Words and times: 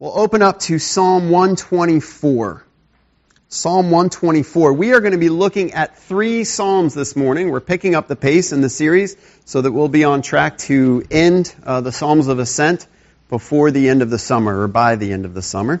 We'll 0.00 0.18
open 0.18 0.42
up 0.42 0.58
to 0.62 0.80
Psalm 0.80 1.30
124. 1.30 2.64
Psalm 3.46 3.92
124. 3.92 4.72
We 4.72 4.92
are 4.92 4.98
going 4.98 5.12
to 5.12 5.18
be 5.18 5.28
looking 5.28 5.72
at 5.72 5.96
three 5.96 6.42
Psalms 6.42 6.94
this 6.94 7.14
morning. 7.14 7.52
We're 7.52 7.60
picking 7.60 7.94
up 7.94 8.08
the 8.08 8.16
pace 8.16 8.50
in 8.50 8.60
the 8.60 8.68
series 8.68 9.16
so 9.44 9.62
that 9.62 9.70
we'll 9.70 9.86
be 9.88 10.02
on 10.02 10.22
track 10.22 10.58
to 10.58 11.04
end 11.12 11.54
uh, 11.62 11.80
the 11.80 11.92
Psalms 11.92 12.26
of 12.26 12.40
Ascent 12.40 12.88
before 13.28 13.70
the 13.70 13.88
end 13.88 14.02
of 14.02 14.10
the 14.10 14.18
summer 14.18 14.62
or 14.62 14.66
by 14.66 14.96
the 14.96 15.12
end 15.12 15.26
of 15.26 15.32
the 15.32 15.42
summer. 15.42 15.80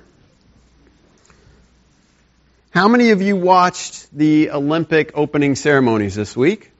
How 2.70 2.86
many 2.86 3.10
of 3.10 3.20
you 3.20 3.34
watched 3.34 4.16
the 4.16 4.50
Olympic 4.52 5.10
opening 5.14 5.56
ceremonies 5.56 6.14
this 6.14 6.36
week? 6.36 6.70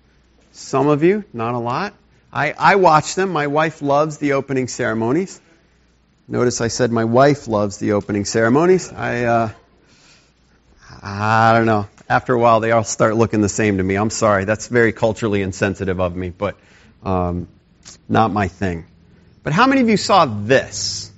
Some 0.53 0.87
of 0.87 1.03
you, 1.03 1.25
not 1.32 1.55
a 1.55 1.59
lot. 1.59 1.95
I, 2.32 2.55
I 2.57 2.77
watched 2.77 3.16
them. 3.16 3.30
My 3.30 3.48
wife 3.48 3.82
loves 3.82 4.19
the 4.19 4.35
opening 4.35 4.69
ceremonies. 4.69 5.41
Notice 6.27 6.62
I 6.62 6.68
said 6.68 6.91
my 6.91 7.04
wife 7.04 7.48
loves 7.48 7.77
the 7.77 7.93
opening 7.93 8.24
ceremonies. 8.24 8.91
I, 8.91 9.24
uh, 9.24 9.51
I 11.02 11.52
don't 11.52 11.66
know. 11.66 11.87
After 12.09 12.32
a 12.32 12.38
while, 12.38 12.60
they 12.60 12.70
all 12.70 12.84
start 12.84 13.15
looking 13.16 13.42
the 13.42 13.48
same 13.51 13.77
to 13.77 13.82
me. 13.82 13.96
I'm 13.96 14.09
sorry. 14.09 14.46
That's 14.46 14.68
very 14.68 14.92
culturally 14.92 15.42
insensitive 15.42 16.01
of 16.01 16.16
me, 16.16 16.30
but 16.30 16.56
um, 17.02 17.46
not 18.09 18.32
my 18.32 18.48
thing. 18.48 18.87
But 19.42 19.52
how 19.52 19.66
many 19.66 19.82
of 19.82 19.91
you 19.91 19.98
saw 19.98 20.24
this? 20.24 21.12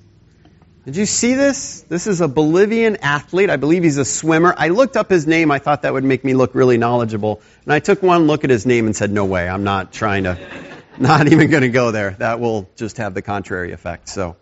Did 0.87 0.97
you 0.97 1.07
see 1.07 1.35
this? 1.35 1.83
This 1.83 2.09
is 2.09 2.21
a 2.21 2.27
Bolivian 2.27 2.97
athlete. 2.97 3.49
I 3.49 3.57
believe 3.57 3.85
he's 3.85 3.99
a 3.99 4.05
swimmer. 4.05 4.55
I 4.57 4.69
looked 4.69 4.97
up 4.97 5.09
his 5.09 5.25
name. 5.25 5.53
I 5.53 5.61
thought 5.61 5.83
that 5.83 5.93
would 5.93 6.05
make 6.05 6.25
me 6.25 6.35
look 6.35 6.57
really 6.57 6.79
knowledgeable. 6.79 7.41
And 7.63 7.73
I 7.73 7.79
took 7.79 8.03
one 8.03 8.27
look 8.27 8.43
at 8.43 8.51
his 8.51 8.67
name 8.67 8.87
and 8.87 8.97
said, 8.97 9.13
no 9.13 9.25
way. 9.25 9.49
I'm 9.49 9.63
not 9.63 9.93
trying 9.93 10.25
to, 10.25 10.37
not 10.99 11.29
even 11.29 11.49
going 11.49 11.63
to 11.63 11.69
go 11.69 11.93
there. 11.93 12.11
That 12.19 12.41
will 12.41 12.69
just 12.75 12.97
have 12.97 13.15
the 13.15 13.23
contrary 13.23 13.71
effect. 13.71 14.09
So, 14.09 14.37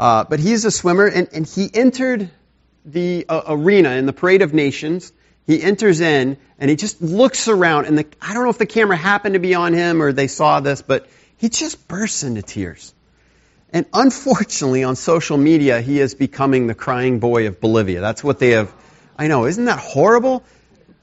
uh, 0.00 0.24
but 0.24 0.40
he's 0.40 0.64
a 0.64 0.70
swimmer, 0.70 1.06
and, 1.06 1.28
and 1.34 1.46
he 1.46 1.70
entered 1.74 2.30
the 2.86 3.26
uh, 3.28 3.42
arena 3.48 3.90
in 3.90 4.06
the 4.06 4.14
Parade 4.14 4.40
of 4.40 4.54
Nations. 4.54 5.12
He 5.46 5.62
enters 5.62 6.00
in, 6.00 6.38
and 6.58 6.70
he 6.70 6.76
just 6.76 7.02
looks 7.02 7.48
around, 7.48 7.84
and 7.84 7.98
the, 7.98 8.06
I 8.18 8.32
don't 8.32 8.44
know 8.44 8.48
if 8.48 8.56
the 8.56 8.64
camera 8.64 8.96
happened 8.96 9.34
to 9.34 9.40
be 9.40 9.54
on 9.54 9.74
him 9.74 10.00
or 10.00 10.14
they 10.14 10.26
saw 10.26 10.60
this, 10.60 10.80
but 10.80 11.06
he 11.36 11.50
just 11.50 11.86
bursts 11.86 12.22
into 12.22 12.40
tears. 12.40 12.94
And 13.74 13.84
unfortunately, 13.92 14.84
on 14.84 14.96
social 14.96 15.36
media, 15.36 15.82
he 15.82 16.00
is 16.00 16.14
becoming 16.14 16.66
the 16.66 16.74
crying 16.74 17.20
boy 17.20 17.46
of 17.46 17.60
Bolivia. 17.60 18.00
That's 18.00 18.24
what 18.24 18.38
they 18.38 18.52
have. 18.52 18.72
I 19.18 19.26
know, 19.26 19.44
isn't 19.44 19.66
that 19.66 19.78
horrible? 19.78 20.44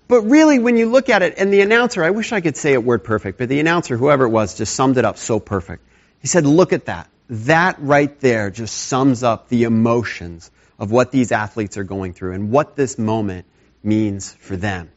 But 0.07 0.21
really, 0.23 0.57
when 0.57 0.75
you 0.75 0.89
look 0.89 1.09
at 1.09 1.21
it, 1.21 1.35
and 1.37 1.53
the 1.53 1.61
announcer, 1.61 2.03
I 2.03 2.09
wish 2.09 2.33
I 2.33 2.41
could 2.41 2.57
say 2.57 2.73
it 2.73 2.83
word 2.83 3.03
perfect, 3.03 3.37
but 3.37 3.47
the 3.47 3.59
announcer, 3.59 3.95
whoever 3.95 4.25
it 4.25 4.29
was, 4.29 4.57
just 4.57 4.73
summed 4.73 4.97
it 4.97 5.05
up 5.05 5.19
so 5.19 5.39
perfect. 5.39 5.85
He 6.19 6.27
said, 6.27 6.47
look 6.47 6.73
at 6.73 6.85
that 6.85 7.07
that 7.29 7.77
right 7.79 8.19
there 8.19 8.49
just 8.49 8.75
sums 8.75 9.23
up 9.23 9.49
the 9.49 9.63
emotions 9.63 10.49
of 10.79 10.91
what 10.91 11.11
these 11.11 11.31
athletes 11.31 11.77
are 11.77 11.83
going 11.83 12.13
through 12.13 12.33
and 12.33 12.51
what 12.51 12.75
this 12.75 12.97
moment 12.97 13.45
means 13.83 14.31
for 14.33 14.55
them. 14.55 14.91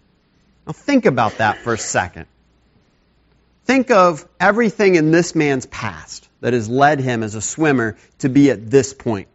Now 0.67 0.73
think 0.73 1.07
about 1.07 1.39
that 1.39 1.59
for 1.59 1.73
a 1.73 1.79
second. 1.79 2.27
Think 3.65 3.91
of 3.91 4.27
everything 4.39 4.95
in 4.95 5.11
this 5.11 5.35
man's 5.35 5.67
past 5.67 6.29
that 6.41 6.53
has 6.53 6.69
led 6.69 7.01
him 7.01 7.23
as 7.23 7.35
a 7.35 7.41
swimmer 7.41 7.97
to 8.19 8.29
be 8.29 8.51
at 8.51 8.71
this 8.71 8.95
point. 8.95 9.29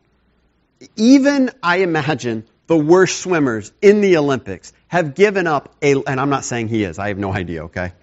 Even, 0.96 1.52
I 1.64 1.78
imagine, 1.78 2.46
the 2.68 2.78
worst 2.78 3.20
swimmers 3.20 3.72
in 3.82 4.02
the 4.02 4.18
Olympics 4.18 4.74
have 4.88 5.16
given 5.16 5.48
up 5.48 5.74
a, 5.82 5.96
and 6.06 6.20
I'm 6.20 6.30
not 6.30 6.44
saying 6.44 6.68
he 6.68 6.84
is, 6.84 7.00
I 7.00 7.10
have 7.10 7.18
no 7.18 7.34
idea, 7.34 7.66
okay? 7.66 7.94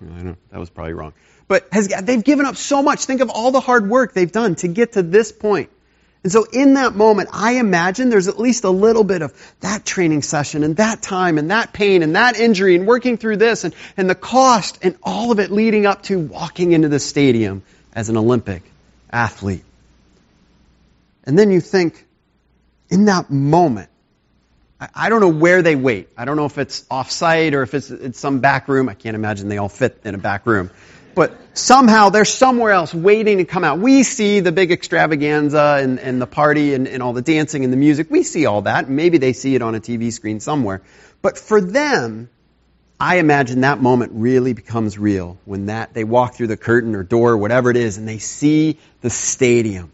that 0.00 0.58
was 0.58 0.70
probably 0.70 0.92
wrong 0.92 1.12
but 1.48 1.66
has, 1.72 1.88
they've 1.88 2.22
given 2.22 2.46
up 2.46 2.56
so 2.56 2.82
much. 2.82 3.06
Think 3.06 3.22
of 3.22 3.30
all 3.30 3.50
the 3.50 3.60
hard 3.60 3.88
work 3.88 4.12
they've 4.12 4.30
done 4.30 4.54
to 4.56 4.68
get 4.68 4.92
to 4.92 5.02
this 5.02 5.32
point. 5.32 5.70
And 6.22 6.32
so 6.32 6.44
in 6.52 6.74
that 6.74 6.94
moment, 6.94 7.30
I 7.32 7.52
imagine 7.52 8.10
there's 8.10 8.28
at 8.28 8.38
least 8.38 8.64
a 8.64 8.70
little 8.70 9.04
bit 9.04 9.22
of 9.22 9.32
that 9.60 9.84
training 9.84 10.22
session 10.22 10.64
and 10.64 10.76
that 10.76 11.00
time 11.00 11.38
and 11.38 11.50
that 11.50 11.72
pain 11.72 12.02
and 12.02 12.16
that 12.16 12.38
injury 12.38 12.74
and 12.74 12.86
working 12.86 13.16
through 13.16 13.36
this 13.36 13.64
and, 13.64 13.74
and 13.96 14.10
the 14.10 14.14
cost 14.14 14.78
and 14.82 14.96
all 15.02 15.32
of 15.32 15.38
it 15.38 15.50
leading 15.50 15.86
up 15.86 16.02
to 16.04 16.18
walking 16.18 16.72
into 16.72 16.88
the 16.88 16.98
stadium 16.98 17.62
as 17.94 18.08
an 18.08 18.16
Olympic 18.16 18.62
athlete. 19.10 19.64
And 21.24 21.38
then 21.38 21.50
you 21.50 21.60
think, 21.60 22.04
in 22.90 23.04
that 23.06 23.30
moment, 23.30 23.90
I, 24.94 25.08
don't 25.08 25.20
know 25.20 25.28
where 25.28 25.62
they 25.62 25.76
wait. 25.76 26.08
I 26.16 26.24
don't 26.24 26.36
know 26.36 26.46
if 26.46 26.58
it's 26.58 26.84
off-site 26.90 27.54
or 27.54 27.62
if 27.62 27.74
it's, 27.74 27.90
it's 27.90 28.18
some 28.18 28.40
back 28.40 28.68
room. 28.68 28.88
I 28.88 28.94
can't 28.94 29.14
imagine 29.14 29.48
they 29.48 29.58
all 29.58 29.68
fit 29.68 30.00
in 30.04 30.14
a 30.14 30.18
back 30.18 30.46
room 30.46 30.70
but 31.18 31.36
somehow 31.52 32.10
they're 32.10 32.24
somewhere 32.24 32.70
else 32.70 32.94
waiting 32.94 33.38
to 33.38 33.44
come 33.44 33.64
out. 33.64 33.80
We 33.80 34.04
see 34.04 34.38
the 34.38 34.52
big 34.52 34.70
extravaganza 34.70 35.80
and, 35.82 35.98
and 35.98 36.22
the 36.22 36.28
party 36.28 36.74
and, 36.74 36.86
and 36.86 37.02
all 37.02 37.12
the 37.12 37.22
dancing 37.22 37.64
and 37.64 37.72
the 37.72 37.76
music. 37.76 38.08
We 38.08 38.22
see 38.22 38.46
all 38.46 38.62
that. 38.62 38.88
Maybe 38.88 39.18
they 39.18 39.32
see 39.32 39.56
it 39.56 39.60
on 39.60 39.74
a 39.74 39.80
TV 39.80 40.12
screen 40.12 40.38
somewhere. 40.38 40.80
But 41.20 41.36
for 41.36 41.60
them, 41.60 42.30
I 43.00 43.16
imagine 43.16 43.62
that 43.62 43.80
moment 43.80 44.12
really 44.14 44.52
becomes 44.52 44.96
real 44.96 45.38
when 45.44 45.66
that 45.66 45.92
they 45.92 46.04
walk 46.04 46.34
through 46.34 46.46
the 46.46 46.56
curtain 46.56 46.94
or 46.94 47.02
door, 47.02 47.32
or 47.32 47.36
whatever 47.36 47.68
it 47.72 47.76
is, 47.76 47.98
and 47.98 48.06
they 48.06 48.18
see 48.18 48.78
the 49.00 49.10
stadium 49.10 49.90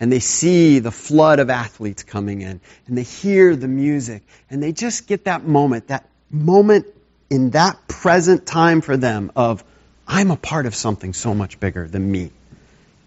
and 0.00 0.10
they 0.10 0.18
see 0.18 0.80
the 0.80 0.90
flood 0.90 1.38
of 1.38 1.50
athletes 1.50 2.02
coming 2.02 2.40
in 2.40 2.60
and 2.88 2.98
they 2.98 3.04
hear 3.04 3.54
the 3.54 3.68
music 3.68 4.24
and 4.50 4.60
they 4.60 4.72
just 4.72 5.06
get 5.06 5.26
that 5.26 5.46
moment, 5.46 5.86
that 5.86 6.08
moment 6.30 6.86
in 7.30 7.50
that 7.50 7.86
present 7.86 8.44
time 8.44 8.80
for 8.80 8.96
them 8.96 9.30
of 9.36 9.62
I'm 10.06 10.30
a 10.30 10.36
part 10.36 10.66
of 10.66 10.74
something 10.74 11.12
so 11.12 11.34
much 11.34 11.58
bigger 11.60 11.86
than 11.88 12.10
me. 12.10 12.30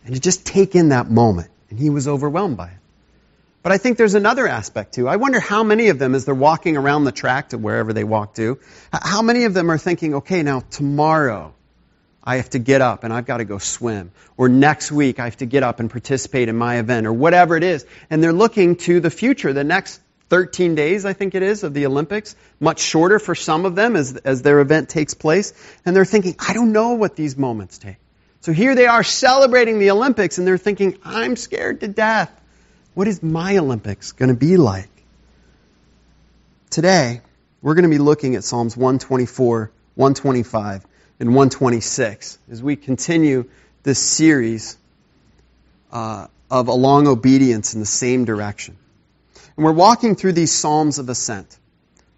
And 0.05 0.15
to 0.15 0.21
just 0.21 0.45
take 0.45 0.75
in 0.75 0.89
that 0.89 1.09
moment. 1.09 1.49
And 1.69 1.77
he 1.77 1.89
was 1.89 2.07
overwhelmed 2.07 2.57
by 2.57 2.67
it. 2.67 2.77
But 3.61 3.73
I 3.73 3.77
think 3.77 3.97
there's 3.97 4.13
another 4.13 4.47
aspect 4.47 4.93
too. 4.93 5.09
I 5.09 5.17
wonder 5.17 5.41
how 5.41 5.63
many 5.63 5.89
of 5.89 5.99
them, 5.99 6.15
as 6.15 6.23
they're 6.23 6.33
walking 6.33 6.77
around 6.77 7.03
the 7.03 7.11
track 7.11 7.49
to 7.49 7.57
wherever 7.57 7.91
they 7.91 8.05
walk 8.05 8.35
to, 8.35 8.59
how 8.93 9.21
many 9.21 9.43
of 9.43 9.53
them 9.53 9.69
are 9.69 9.77
thinking, 9.77 10.15
okay, 10.15 10.41
now 10.41 10.61
tomorrow 10.61 11.53
I 12.23 12.37
have 12.37 12.49
to 12.51 12.59
get 12.59 12.81
up 12.81 13.03
and 13.03 13.11
I've 13.11 13.25
got 13.25 13.37
to 13.37 13.45
go 13.45 13.57
swim. 13.57 14.11
Or 14.37 14.47
next 14.47 14.91
week 14.91 15.19
I 15.19 15.25
have 15.25 15.37
to 15.37 15.45
get 15.45 15.63
up 15.63 15.81
and 15.81 15.89
participate 15.89 16.47
in 16.47 16.55
my 16.55 16.77
event 16.77 17.07
or 17.07 17.11
whatever 17.13 17.57
it 17.57 17.63
is. 17.63 17.85
And 18.09 18.23
they're 18.23 18.31
looking 18.31 18.77
to 18.77 19.01
the 19.01 19.09
future, 19.09 19.51
the 19.51 19.65
next 19.65 19.99
13 20.29 20.75
days, 20.75 21.05
I 21.05 21.13
think 21.13 21.35
it 21.35 21.43
is, 21.43 21.63
of 21.63 21.73
the 21.73 21.85
Olympics, 21.85 22.35
much 22.59 22.79
shorter 22.79 23.19
for 23.19 23.35
some 23.35 23.65
of 23.65 23.75
them 23.75 23.95
as, 23.95 24.15
as 24.17 24.41
their 24.41 24.59
event 24.59 24.89
takes 24.89 25.13
place. 25.13 25.53
And 25.85 25.95
they're 25.95 26.05
thinking, 26.05 26.35
I 26.39 26.53
don't 26.53 26.73
know 26.73 26.93
what 26.93 27.15
these 27.15 27.37
moments 27.37 27.77
take. 27.77 27.97
So 28.41 28.51
here 28.51 28.75
they 28.75 28.87
are 28.87 29.03
celebrating 29.03 29.79
the 29.79 29.91
Olympics 29.91 30.37
and 30.37 30.47
they're 30.47 30.57
thinking, 30.57 30.97
I'm 31.03 31.35
scared 31.35 31.81
to 31.81 31.87
death. 31.87 32.31
What 32.93 33.07
is 33.07 33.21
my 33.21 33.57
Olympics 33.57 34.11
going 34.11 34.29
to 34.29 34.35
be 34.35 34.57
like? 34.57 34.89
Today, 36.69 37.21
we're 37.61 37.75
going 37.75 37.83
to 37.83 37.89
be 37.89 37.97
looking 37.97 38.35
at 38.35 38.43
Psalms 38.43 38.75
124, 38.75 39.71
125, 39.95 40.85
and 41.19 41.29
126 41.29 42.39
as 42.51 42.61
we 42.61 42.75
continue 42.75 43.49
this 43.83 43.99
series 43.99 44.77
uh, 45.91 46.27
of 46.51 46.67
a 46.67 46.73
long 46.73 47.07
obedience 47.07 47.73
in 47.73 47.79
the 47.79 47.85
same 47.85 48.25
direction. 48.25 48.77
And 49.57 49.65
we're 49.65 49.73
walking 49.73 50.15
through 50.15 50.33
these 50.33 50.53
Psalms 50.53 50.99
of 50.99 51.09
Ascent. 51.09 51.57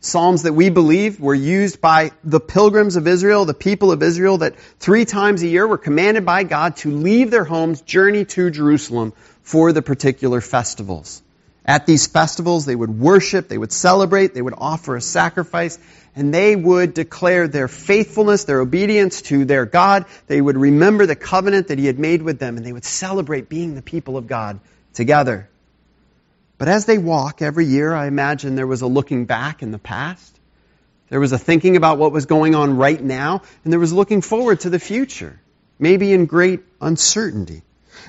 Psalms 0.02 0.44
that 0.44 0.54
we 0.54 0.70
believe 0.70 1.20
were 1.20 1.36
used 1.36 1.82
by 1.82 2.12
the 2.24 2.40
pilgrims 2.40 2.98
of 2.98 3.08
Israel, 3.08 3.46
the 3.46 3.54
people 3.54 3.92
of 3.92 4.04
Israel, 4.04 4.40
that 4.40 4.58
three 4.80 5.06
times 5.06 5.42
a 5.42 5.48
year 5.48 5.66
were 5.66 5.78
commanded 5.78 6.26
by 6.26 6.44
God 6.44 6.78
to 6.78 6.92
leave 6.92 7.32
their 7.32 7.44
homes, 7.44 7.82
journey 7.82 8.26
to 8.26 8.50
Jerusalem 8.50 9.14
for 9.42 9.74
the 9.74 9.82
particular 9.82 10.42
festivals. 10.42 11.22
At 11.66 11.86
these 11.86 12.08
festivals, 12.08 12.66
they 12.66 12.76
would 12.76 12.98
worship, 12.98 13.48
they 13.48 13.58
would 13.58 13.72
celebrate, 13.72 14.34
they 14.34 14.42
would 14.42 14.56
offer 14.58 14.96
a 14.96 15.02
sacrifice, 15.02 15.78
and 16.16 16.34
they 16.34 16.56
would 16.56 16.94
declare 16.94 17.48
their 17.48 17.68
faithfulness, 17.68 18.46
their 18.46 18.62
obedience 18.62 19.22
to 19.24 19.46
their 19.46 19.66
God. 19.66 20.06
They 20.28 20.42
would 20.42 20.58
remember 20.58 21.06
the 21.06 21.16
covenant 21.16 21.68
that 21.68 21.78
He 21.78 21.86
had 21.86 22.00
made 22.00 22.22
with 22.22 22.40
them, 22.40 22.58
and 22.58 22.66
they 22.66 22.74
would 22.74 22.86
celebrate 22.86 23.50
being 23.50 23.76
the 23.76 23.82
people 23.82 24.18
of 24.18 24.28
God 24.28 24.60
together. 24.94 25.49
But 26.60 26.68
as 26.68 26.86
they 26.86 26.98
walk 26.98 27.42
every 27.42 27.66
year, 27.66 27.94
I 27.96 28.08
imagine 28.08 28.56
there 28.56 28.68
was 28.68 28.82
a 28.82 28.88
looking 28.88 29.26
back 29.26 29.64
in 29.64 29.72
the 29.72 29.80
past. 29.80 30.38
There 31.08 31.22
was 31.22 31.32
a 31.32 31.40
thinking 31.40 31.78
about 31.78 31.98
what 31.98 32.12
was 32.12 32.26
going 32.26 32.54
on 32.54 32.76
right 32.76 33.02
now, 33.02 33.42
and 33.64 33.74
there 33.74 33.80
was 33.80 33.94
looking 33.94 34.22
forward 34.22 34.60
to 34.60 34.70
the 34.70 34.78
future, 34.78 35.40
maybe 35.80 36.12
in 36.12 36.26
great 36.26 36.60
uncertainty. 36.82 37.64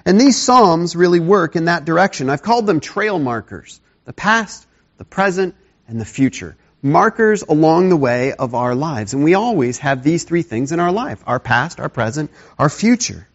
And 0.04 0.20
these 0.20 0.36
Psalms 0.36 0.96
really 0.96 1.20
work 1.20 1.54
in 1.54 1.66
that 1.66 1.84
direction. 1.84 2.28
I've 2.28 2.42
called 2.42 2.66
them 2.66 2.80
trail 2.80 3.20
markers 3.20 3.80
the 4.04 4.12
past, 4.12 4.66
the 4.98 5.04
present, 5.04 5.54
and 5.86 6.00
the 6.00 6.04
future. 6.04 6.56
Markers 6.82 7.42
along 7.42 7.88
the 7.88 7.96
way 7.96 8.32
of 8.32 8.56
our 8.56 8.74
lives. 8.74 9.14
And 9.14 9.22
we 9.22 9.34
always 9.34 9.78
have 9.78 10.02
these 10.02 10.24
three 10.24 10.42
things 10.42 10.72
in 10.72 10.80
our 10.80 10.90
life 10.90 11.22
our 11.24 11.38
past, 11.38 11.78
our 11.78 11.88
present, 11.88 12.32
our 12.58 12.68
future. 12.68 13.28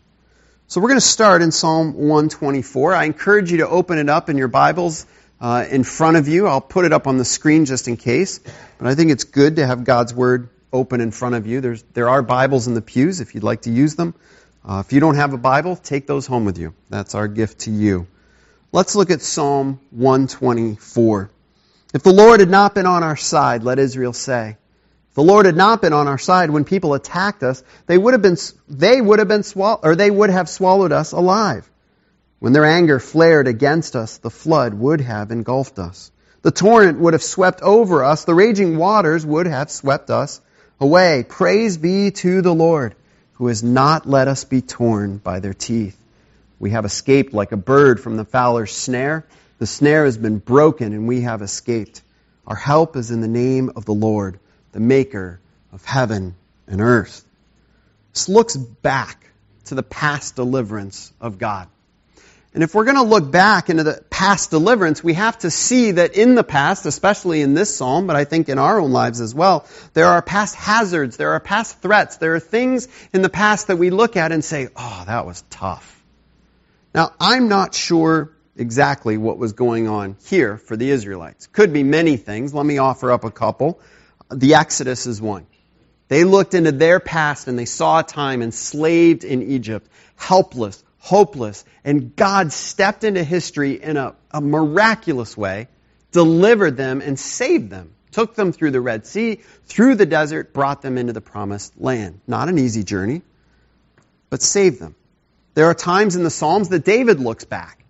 So 0.68 0.82
we're 0.82 0.88
going 0.88 1.00
to 1.00 1.06
start 1.06 1.44
in 1.44 1.52
Psalm 1.52 1.94
124. 1.94 2.96
I 2.96 3.04
encourage 3.04 3.52
you 3.52 3.58
to 3.58 3.70
open 3.70 4.00
it 4.00 4.10
up 4.10 4.32
in 4.32 4.38
your 4.40 4.48
Bibles 4.48 5.06
uh, 5.40 5.64
in 5.70 5.84
front 5.84 6.18
of 6.18 6.28
you. 6.28 6.48
I'll 6.48 6.60
put 6.60 6.86
it 6.86 6.92
up 6.92 7.06
on 7.06 7.18
the 7.18 7.24
screen 7.24 7.66
just 7.66 7.88
in 7.88 7.98
case. 7.98 8.40
But 8.80 8.88
I 8.88 8.96
think 8.96 9.12
it's 9.12 9.26
good 9.26 9.58
to 9.58 9.68
have 9.68 9.84
God's 9.84 10.12
Word 10.12 10.50
open 10.74 11.02
in 11.02 11.12
front 11.12 11.36
of 11.36 11.46
you. 11.46 11.62
There's, 11.62 11.84
there 11.94 12.10
are 12.10 12.24
Bibles 12.24 12.66
in 12.66 12.74
the 12.74 12.82
pews 12.82 13.22
if 13.22 13.36
you'd 13.36 13.44
like 13.44 13.62
to 13.62 13.72
use 13.72 13.94
them. 13.94 14.16
Uh, 14.68 14.82
if 14.84 14.92
you 14.92 15.00
don't 15.00 15.14
have 15.14 15.34
a 15.34 15.38
Bible, 15.38 15.76
take 15.76 16.08
those 16.08 16.26
home 16.26 16.46
with 16.46 16.58
you. 16.58 16.74
That's 16.90 17.14
our 17.14 17.28
gift 17.28 17.60
to 17.60 17.72
you. 17.72 18.08
Let's 18.72 18.96
look 18.96 19.12
at 19.12 19.22
Psalm 19.22 19.80
124. 19.92 21.30
If 21.94 22.02
the 22.02 22.12
Lord 22.12 22.40
had 22.40 22.50
not 22.50 22.74
been 22.74 22.88
on 22.88 23.04
our 23.04 23.16
side, 23.16 23.62
let 23.62 23.78
Israel 23.78 24.14
say. 24.14 24.58
The 25.16 25.24
Lord 25.24 25.46
had 25.46 25.56
not 25.56 25.82
been 25.82 25.94
on 25.94 26.08
our 26.08 26.18
side 26.18 26.50
when 26.50 26.66
people 26.66 26.94
attacked 26.94 27.42
us, 27.42 27.64
they 27.88 27.98
would 27.98 28.14
have 28.14 28.22
been, 28.22 28.38
they 28.68 29.02
would 29.02 29.20
have 29.20 29.30
been 29.30 29.44
swallowed, 29.44 29.80
or 29.84 29.96
they 29.96 30.12
would 30.12 30.30
have 30.30 30.50
swallowed 30.50 30.92
us 30.92 31.14
alive. 31.14 31.70
When 32.40 32.54
their 32.54 32.66
anger 32.66 33.00
flared 33.00 33.48
against 33.48 33.96
us, 33.96 34.18
the 34.18 34.30
flood 34.30 34.74
would 34.74 35.02
have 35.02 35.32
engulfed 35.32 35.80
us. 35.80 36.12
The 36.42 36.52
torrent 36.52 37.00
would 37.00 37.14
have 37.14 37.24
swept 37.24 37.62
over 37.62 38.04
us. 38.04 38.26
The 38.26 38.36
raging 38.36 38.78
waters 38.78 39.26
would 39.26 39.48
have 39.48 39.72
swept 39.72 40.12
us 40.12 40.42
away. 40.80 41.26
Praise 41.28 41.78
be 41.78 42.12
to 42.12 42.42
the 42.42 42.54
Lord, 42.54 42.94
who 43.34 43.48
has 43.48 43.64
not 43.64 44.08
let 44.08 44.28
us 44.28 44.44
be 44.44 44.62
torn 44.62 45.18
by 45.18 45.40
their 45.40 45.54
teeth. 45.54 45.98
We 46.60 46.72
have 46.72 46.86
escaped 46.86 47.34
like 47.34 47.54
a 47.54 47.58
bird 47.58 48.00
from 48.00 48.18
the 48.18 48.26
fowler's 48.26 48.74
snare. 48.74 49.26
The 49.60 49.66
snare 49.66 50.06
has 50.06 50.18
been 50.18 50.40
broken 50.40 50.94
and 50.94 51.08
we 51.08 51.22
have 51.22 51.42
escaped. 51.42 52.02
Our 52.46 52.56
help 52.56 52.96
is 52.96 53.12
in 53.12 53.22
the 53.22 53.28
name 53.28 53.72
of 53.76 53.86
the 53.86 53.94
Lord, 53.94 54.40
the 54.76 54.82
maker 54.82 55.40
of 55.72 55.86
heaven 55.86 56.36
and 56.68 56.82
earth. 56.82 57.24
This 58.14 58.28
looks 58.28 58.58
back 58.58 59.26
to 59.66 59.76
the 59.76 59.84
past 59.84 60.36
deliverance 60.36 61.14
of 61.22 61.38
God. 61.38 61.70
And 62.54 62.62
if 62.62 62.76
we're 62.76 62.84
going 62.84 62.98
to 62.98 63.04
look 63.04 63.32
back 63.32 63.70
into 63.70 63.84
the 63.84 64.04
past 64.10 64.50
deliverance, 64.50 65.02
we 65.02 65.14
have 65.14 65.38
to 65.40 65.50
see 65.50 65.92
that 65.92 66.16
in 66.16 66.36
the 66.36 66.44
past, 66.44 66.86
especially 66.86 67.42
in 67.42 67.54
this 67.54 67.74
psalm, 67.74 68.06
but 68.06 68.18
I 68.18 68.26
think 68.26 68.50
in 68.50 68.60
our 68.60 68.82
own 68.82 68.92
lives 68.92 69.22
as 69.22 69.34
well, 69.34 69.66
there 69.94 70.08
are 70.08 70.22
past 70.22 70.56
hazards, 70.56 71.16
there 71.16 71.32
are 71.32 71.40
past 71.40 71.82
threats, 71.82 72.18
there 72.18 72.36
are 72.36 72.42
things 72.42 72.90
in 73.14 73.22
the 73.22 73.30
past 73.30 73.68
that 73.68 73.78
we 73.78 73.92
look 73.92 74.18
at 74.18 74.34
and 74.34 74.44
say, 74.44 74.68
oh, 74.76 75.04
that 75.08 75.26
was 75.26 75.42
tough. 75.50 76.04
Now, 76.94 77.14
I'm 77.18 77.48
not 77.48 77.74
sure 77.74 78.34
exactly 78.58 79.18
what 79.18 79.38
was 79.38 79.54
going 79.54 79.88
on 79.88 80.18
here 80.26 80.58
for 80.58 80.76
the 80.76 80.90
Israelites. 80.90 81.48
Could 81.48 81.72
be 81.72 81.84
many 81.84 82.18
things. 82.18 82.54
Let 82.54 82.66
me 82.66 82.78
offer 82.78 83.10
up 83.14 83.24
a 83.24 83.32
couple. 83.32 83.80
The 84.32 84.56
Exodus 84.56 85.06
is 85.08 85.22
one. 85.22 85.46
They 86.08 86.24
looked 86.24 86.54
into 86.54 86.72
their 86.72 87.00
past 87.00 87.48
and 87.48 87.58
they 87.58 87.66
saw 87.66 88.00
a 88.00 88.04
time 88.04 88.42
enslaved 88.42 89.24
in 89.24 89.42
Egypt, 89.42 89.90
helpless, 90.16 90.84
hopeless, 91.00 91.66
and 91.84 92.16
God 92.16 92.52
stepped 92.52 93.04
into 93.04 93.24
history 93.24 93.82
in 93.82 93.98
a, 93.98 94.16
a 94.32 94.42
miraculous 94.42 95.36
way, 95.36 95.68
delivered 96.12 96.78
them 96.78 97.02
and 97.02 97.20
saved 97.20 97.70
them, 97.70 97.94
took 98.12 98.36
them 98.36 98.52
through 98.52 98.72
the 98.72 98.82
Red 98.82 99.06
Sea, 99.06 99.42
through 99.66 99.96
the 99.96 100.06
desert, 100.06 100.54
brought 100.54 100.82
them 100.82 100.98
into 100.98 101.14
the 101.14 101.22
promised 101.22 101.80
land. 101.80 102.22
Not 102.28 102.50
an 102.50 102.60
easy 102.60 102.84
journey, 102.84 103.24
but 104.30 104.42
saved 104.42 104.80
them. 104.80 104.96
There 105.56 105.66
are 105.66 105.74
times 105.74 106.16
in 106.16 106.24
the 106.24 106.30
Psalms 106.30 106.70
that 106.70 106.86
David 106.86 107.20
looks 107.20 107.46
back. 107.46 107.84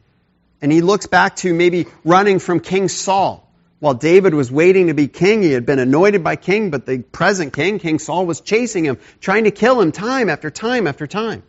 And 0.61 0.71
he 0.71 0.81
looks 0.81 1.05
back 1.05 1.35
to 1.37 1.53
maybe 1.53 1.85
running 2.03 2.39
from 2.39 2.59
King 2.59 2.87
Saul. 2.87 3.44
While 3.85 3.93
David 3.93 4.33
was 4.33 4.51
waiting 4.51 4.87
to 4.87 4.95
be 4.95 5.07
king, 5.07 5.43
he 5.43 5.51
had 5.51 5.67
been 5.67 5.77
anointed 5.77 6.23
by 6.23 6.37
king, 6.37 6.71
but 6.71 6.87
the 6.87 7.03
present 7.03 7.53
king, 7.53 7.77
King 7.77 7.99
Saul, 7.99 8.25
was 8.25 8.41
chasing 8.41 8.83
him, 8.83 8.97
trying 9.21 9.43
to 9.43 9.51
kill 9.51 9.79
him 9.79 9.91
time 9.91 10.27
after 10.27 10.49
time 10.49 10.87
after 10.87 11.05
time. 11.05 11.43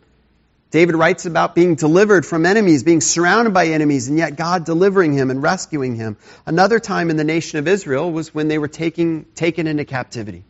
David 0.69 0.93
writes 0.93 1.25
about 1.25 1.55
being 1.55 1.73
delivered 1.73 2.27
from 2.27 2.45
enemies, 2.45 2.83
being 2.83 3.01
surrounded 3.01 3.55
by 3.55 3.69
enemies, 3.69 4.07
and 4.07 4.19
yet 4.19 4.35
God 4.35 4.65
delivering 4.65 5.13
him 5.13 5.31
and 5.31 5.41
rescuing 5.41 5.95
him. 5.95 6.15
Another 6.45 6.79
time 6.79 7.09
in 7.09 7.17
the 7.17 7.23
nation 7.23 7.57
of 7.57 7.67
Israel 7.67 8.11
was 8.11 8.35
when 8.35 8.49
they 8.49 8.59
were 8.59 8.67
taking, 8.67 9.25
taken 9.33 9.65
into 9.65 9.83
captivity. 9.83 10.43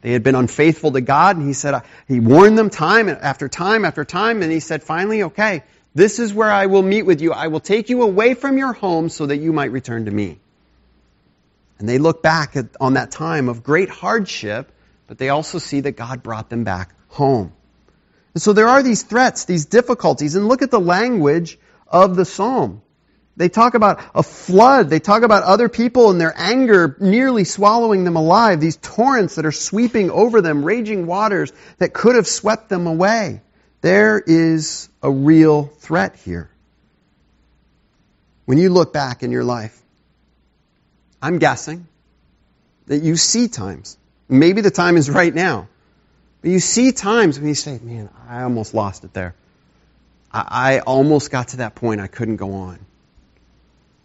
They 0.00 0.12
had 0.12 0.22
been 0.22 0.36
unfaithful 0.36 0.92
to 0.92 1.02
God, 1.02 1.36
and 1.36 1.46
he 1.46 1.52
said, 1.52 1.82
he 2.08 2.18
warned 2.18 2.56
them 2.56 2.70
time 2.70 3.10
after 3.10 3.46
time 3.46 3.84
after 3.84 4.06
time, 4.06 4.40
and 4.40 4.50
he 4.50 4.60
said, 4.60 4.82
finally, 4.82 5.24
okay, 5.24 5.64
this 5.94 6.18
is 6.18 6.32
where 6.32 6.50
I 6.50 6.64
will 6.64 6.82
meet 6.82 7.02
with 7.02 7.20
you. 7.20 7.34
I 7.34 7.48
will 7.48 7.60
take 7.60 7.90
you 7.90 8.04
away 8.04 8.32
from 8.32 8.56
your 8.56 8.72
home 8.72 9.10
so 9.10 9.26
that 9.26 9.36
you 9.36 9.52
might 9.52 9.70
return 9.70 10.06
to 10.06 10.10
me. 10.10 10.38
And 11.78 11.88
they 11.88 11.98
look 11.98 12.22
back 12.22 12.56
at, 12.56 12.66
on 12.80 12.94
that 12.94 13.10
time 13.10 13.48
of 13.48 13.62
great 13.62 13.88
hardship, 13.88 14.72
but 15.06 15.18
they 15.18 15.28
also 15.28 15.58
see 15.58 15.80
that 15.80 15.92
God 15.92 16.22
brought 16.22 16.48
them 16.48 16.64
back 16.64 16.94
home. 17.08 17.52
And 18.34 18.42
so 18.42 18.52
there 18.52 18.68
are 18.68 18.82
these 18.82 19.02
threats, 19.02 19.44
these 19.44 19.66
difficulties, 19.66 20.34
and 20.34 20.48
look 20.48 20.62
at 20.62 20.70
the 20.70 20.80
language 20.80 21.58
of 21.86 22.16
the 22.16 22.24
psalm. 22.24 22.82
They 23.36 23.50
talk 23.50 23.74
about 23.74 24.02
a 24.14 24.22
flood. 24.22 24.88
They 24.88 24.98
talk 24.98 25.22
about 25.22 25.42
other 25.42 25.68
people 25.68 26.10
and 26.10 26.18
their 26.18 26.32
anger 26.34 26.96
nearly 27.00 27.44
swallowing 27.44 28.04
them 28.04 28.16
alive. 28.16 28.60
These 28.60 28.78
torrents 28.78 29.34
that 29.34 29.44
are 29.44 29.52
sweeping 29.52 30.10
over 30.10 30.40
them, 30.40 30.64
raging 30.64 31.06
waters 31.06 31.52
that 31.78 31.92
could 31.92 32.16
have 32.16 32.26
swept 32.26 32.70
them 32.70 32.86
away. 32.86 33.42
There 33.82 34.18
is 34.18 34.88
a 35.02 35.10
real 35.10 35.64
threat 35.64 36.16
here. 36.16 36.50
When 38.46 38.58
you 38.58 38.70
look 38.70 38.92
back 38.92 39.22
in 39.22 39.32
your 39.32 39.44
life, 39.44 39.78
I'm 41.26 41.40
guessing 41.40 41.88
that 42.86 42.98
you 42.98 43.16
see 43.16 43.48
times. 43.48 43.98
Maybe 44.28 44.60
the 44.60 44.70
time 44.70 44.96
is 44.96 45.10
right 45.10 45.34
now. 45.34 45.66
But 46.40 46.52
you 46.52 46.60
see 46.60 46.92
times 46.92 47.36
when 47.36 47.48
you 47.48 47.56
say, 47.56 47.80
man, 47.82 48.10
I 48.28 48.42
almost 48.44 48.74
lost 48.74 49.02
it 49.02 49.12
there. 49.12 49.34
I, 50.30 50.76
I 50.76 50.78
almost 50.78 51.32
got 51.32 51.48
to 51.48 51.56
that 51.56 51.74
point 51.74 52.00
I 52.00 52.06
couldn't 52.06 52.36
go 52.36 52.52
on. 52.52 52.78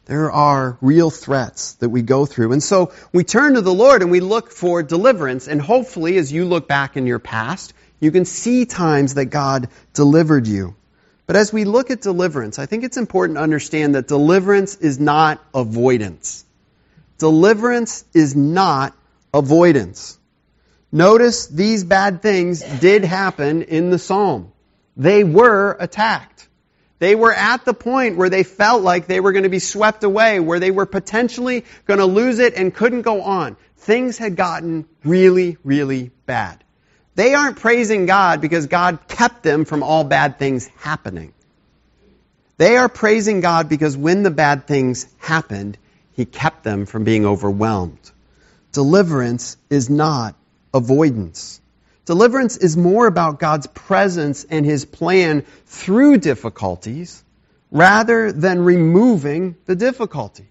There 0.05 0.31
are 0.31 0.79
real 0.81 1.11
threats 1.11 1.73
that 1.73 1.89
we 1.89 2.01
go 2.01 2.25
through. 2.25 2.53
And 2.53 2.63
so 2.63 2.91
we 3.13 3.23
turn 3.23 3.53
to 3.53 3.61
the 3.61 3.71
Lord 3.71 4.01
and 4.01 4.09
we 4.09 4.19
look 4.19 4.49
for 4.49 4.81
deliverance. 4.81 5.47
And 5.47 5.61
hopefully, 5.61 6.17
as 6.17 6.33
you 6.33 6.45
look 6.45 6.67
back 6.67 6.97
in 6.97 7.05
your 7.05 7.19
past, 7.19 7.75
you 7.99 8.09
can 8.09 8.25
see 8.25 8.65
times 8.65 9.13
that 9.13 9.25
God 9.25 9.69
delivered 9.93 10.47
you. 10.47 10.75
But 11.27 11.35
as 11.35 11.53
we 11.53 11.65
look 11.65 11.91
at 11.91 12.01
deliverance, 12.01 12.57
I 12.57 12.65
think 12.65 12.83
it's 12.83 12.97
important 12.97 13.37
to 13.37 13.43
understand 13.43 13.93
that 13.93 14.07
deliverance 14.07 14.75
is 14.77 14.99
not 14.99 15.39
avoidance. 15.53 16.45
Deliverance 17.21 18.03
is 18.15 18.35
not 18.35 18.97
avoidance. 19.31 20.17
Notice 20.91 21.45
these 21.45 21.83
bad 21.83 22.23
things 22.23 22.63
did 22.79 23.05
happen 23.05 23.61
in 23.61 23.91
the 23.91 23.99
psalm. 23.99 24.51
They 24.97 25.23
were 25.23 25.77
attacked. 25.79 26.47
They 26.97 27.13
were 27.13 27.31
at 27.31 27.63
the 27.63 27.75
point 27.75 28.17
where 28.17 28.31
they 28.31 28.41
felt 28.41 28.81
like 28.81 29.05
they 29.05 29.19
were 29.19 29.33
going 29.33 29.43
to 29.43 29.49
be 29.49 29.59
swept 29.59 30.03
away, 30.03 30.39
where 30.39 30.59
they 30.59 30.71
were 30.71 30.87
potentially 30.87 31.63
going 31.85 31.99
to 31.99 32.07
lose 32.07 32.39
it 32.39 32.55
and 32.55 32.73
couldn't 32.73 33.03
go 33.03 33.21
on. 33.21 33.55
Things 33.77 34.17
had 34.17 34.35
gotten 34.35 34.87
really, 35.03 35.57
really 35.63 36.09
bad. 36.25 36.63
They 37.13 37.35
aren't 37.35 37.57
praising 37.57 38.07
God 38.07 38.41
because 38.41 38.65
God 38.65 38.97
kept 39.07 39.43
them 39.43 39.65
from 39.65 39.83
all 39.83 40.03
bad 40.03 40.39
things 40.39 40.65
happening. 40.77 41.35
They 42.57 42.77
are 42.77 42.89
praising 42.89 43.41
God 43.41 43.69
because 43.69 43.95
when 43.95 44.23
the 44.23 44.31
bad 44.31 44.65
things 44.65 45.05
happened, 45.19 45.77
He 46.13 46.25
kept 46.25 46.63
them 46.63 46.85
from 46.85 47.03
being 47.03 47.25
overwhelmed. 47.25 48.11
Deliverance 48.71 49.57
is 49.69 49.89
not 49.89 50.35
avoidance. 50.73 51.61
Deliverance 52.05 52.57
is 52.57 52.75
more 52.75 53.07
about 53.07 53.39
God's 53.39 53.67
presence 53.67 54.45
and 54.49 54.65
His 54.65 54.85
plan 54.85 55.45
through 55.65 56.17
difficulties 56.17 57.23
rather 57.71 58.31
than 58.31 58.63
removing 58.63 59.55
the 59.65 59.75
difficulty. 59.75 60.47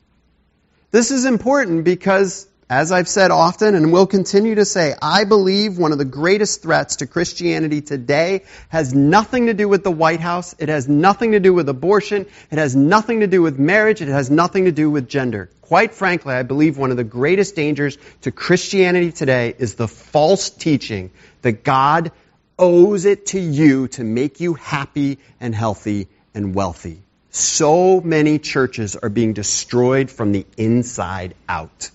This 0.91 1.11
is 1.11 1.25
important 1.25 1.85
because, 1.85 2.49
as 2.71 2.93
I've 2.93 3.09
said 3.09 3.33
often 3.33 3.75
and 3.75 3.93
will 3.93 4.07
continue 4.07 4.55
to 4.55 4.65
say, 4.65 4.95
I 5.03 5.25
believe 5.25 5.77
one 5.77 5.91
of 5.91 5.99
the 5.99 6.05
greatest 6.05 6.63
threats 6.63 6.97
to 6.97 7.07
Christianity 7.09 7.81
today 7.81 8.45
has 8.69 8.95
nothing 8.95 9.47
to 9.47 9.55
do 9.55 9.69
with 9.69 9.83
the 9.83 9.91
White 9.91 10.21
House. 10.21 10.55
It 10.57 10.69
has 10.69 10.89
nothing 10.89 11.33
to 11.33 11.41
do 11.41 11.53
with 11.53 11.69
abortion. 11.69 12.27
It 12.49 12.59
has 12.59 12.77
nothing 12.77 13.21
to 13.21 13.27
do 13.27 13.43
with 13.43 13.59
marriage. 13.59 14.03
It 14.03 14.07
has 14.07 14.31
nothing 14.31 14.67
to 14.67 14.73
do 14.73 14.89
with 14.89 15.09
gender. 15.09 15.51
Quite 15.63 15.95
frankly, 15.95 16.33
I 16.33 16.45
believe 16.45 16.79
one 16.79 16.93
of 16.93 16.97
the 16.97 17.03
greatest 17.03 17.57
dangers 17.57 17.99
to 18.21 18.31
Christianity 18.31 19.11
today 19.11 19.53
is 19.59 19.75
the 19.75 19.89
false 19.89 20.49
teaching 20.49 21.11
that 21.43 21.65
God 21.65 22.13
owes 22.57 23.05
it 23.05 23.27
to 23.27 23.41
you 23.41 23.89
to 23.89 24.05
make 24.05 24.39
you 24.39 24.55
happy 24.55 25.19
and 25.41 25.53
healthy 25.53 26.07
and 26.35 26.55
wealthy. 26.55 27.03
So 27.33 28.01
many 28.01 28.39
churches 28.39 28.95
are 28.95 29.09
being 29.09 29.33
destroyed 29.33 30.09
from 30.09 30.31
the 30.31 30.47
inside 30.57 31.35
out 31.49 31.91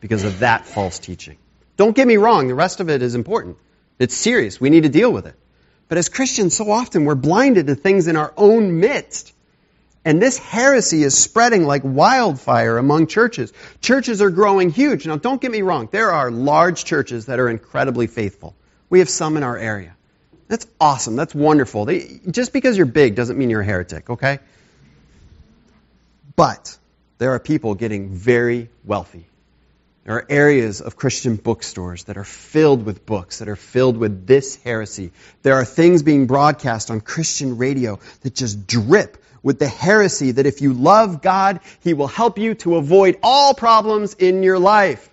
because 0.00 0.24
of 0.24 0.40
that 0.40 0.66
false 0.66 0.98
teaching. 0.98 1.36
Don't 1.76 1.94
get 1.94 2.06
me 2.06 2.16
wrong, 2.16 2.48
the 2.48 2.54
rest 2.54 2.80
of 2.80 2.90
it 2.90 3.02
is 3.02 3.14
important. 3.14 3.56
It's 3.98 4.14
serious. 4.14 4.60
We 4.60 4.70
need 4.70 4.82
to 4.84 4.88
deal 4.88 5.12
with 5.12 5.26
it. 5.26 5.34
But 5.88 5.98
as 5.98 6.08
Christians, 6.08 6.56
so 6.56 6.70
often 6.70 7.04
we're 7.04 7.14
blinded 7.14 7.66
to 7.68 7.74
things 7.74 8.08
in 8.08 8.16
our 8.16 8.32
own 8.36 8.80
midst. 8.80 9.32
And 10.04 10.22
this 10.22 10.38
heresy 10.38 11.02
is 11.02 11.16
spreading 11.16 11.64
like 11.64 11.82
wildfire 11.84 12.78
among 12.78 13.08
churches. 13.08 13.52
Churches 13.80 14.22
are 14.22 14.30
growing 14.30 14.70
huge. 14.70 15.06
Now, 15.06 15.16
don't 15.16 15.40
get 15.40 15.50
me 15.50 15.62
wrong. 15.62 15.88
There 15.90 16.10
are 16.12 16.30
large 16.30 16.84
churches 16.84 17.26
that 17.26 17.40
are 17.40 17.48
incredibly 17.48 18.06
faithful. 18.06 18.54
We 18.90 19.00
have 19.00 19.08
some 19.08 19.36
in 19.36 19.42
our 19.42 19.56
area. 19.56 19.94
That's 20.46 20.66
awesome. 20.80 21.16
That's 21.16 21.34
wonderful. 21.34 21.84
They, 21.84 22.20
just 22.30 22.52
because 22.52 22.76
you're 22.76 22.86
big 22.86 23.16
doesn't 23.16 23.36
mean 23.36 23.50
you're 23.50 23.60
a 23.60 23.66
heretic, 23.66 24.08
okay? 24.08 24.38
But 26.36 26.78
there 27.18 27.32
are 27.32 27.38
people 27.38 27.74
getting 27.74 28.10
very 28.10 28.70
wealthy. 28.84 29.26
There 30.08 30.16
are 30.16 30.26
areas 30.30 30.80
of 30.80 30.96
Christian 30.96 31.36
bookstores 31.36 32.04
that 32.04 32.16
are 32.16 32.24
filled 32.24 32.86
with 32.86 33.04
books, 33.04 33.40
that 33.40 33.48
are 33.50 33.56
filled 33.56 33.98
with 33.98 34.26
this 34.26 34.56
heresy. 34.56 35.12
There 35.42 35.56
are 35.56 35.66
things 35.66 36.02
being 36.02 36.26
broadcast 36.26 36.90
on 36.90 37.02
Christian 37.02 37.58
radio 37.58 37.98
that 38.22 38.34
just 38.34 38.66
drip 38.66 39.22
with 39.42 39.58
the 39.58 39.68
heresy 39.68 40.30
that 40.30 40.46
if 40.46 40.62
you 40.62 40.72
love 40.72 41.20
God, 41.20 41.60
He 41.80 41.92
will 41.92 42.06
help 42.06 42.38
you 42.38 42.54
to 42.54 42.76
avoid 42.76 43.18
all 43.22 43.52
problems 43.52 44.14
in 44.14 44.42
your 44.42 44.58
life. 44.58 45.10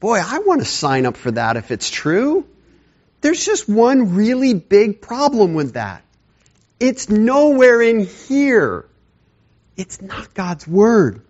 Boy, 0.00 0.18
I 0.18 0.38
want 0.38 0.62
to 0.62 0.66
sign 0.66 1.04
up 1.04 1.18
for 1.18 1.32
that 1.32 1.58
if 1.58 1.70
it's 1.70 1.90
true. 1.90 2.46
There's 3.20 3.44
just 3.44 3.68
one 3.68 4.14
really 4.14 4.54
big 4.54 5.02
problem 5.02 5.52
with 5.52 5.74
that. 5.74 6.02
It's 6.80 7.10
nowhere 7.10 7.82
in 7.82 8.06
here. 8.06 8.86
It's 9.76 10.00
not 10.00 10.32
God's 10.32 10.66
Word. 10.66 11.20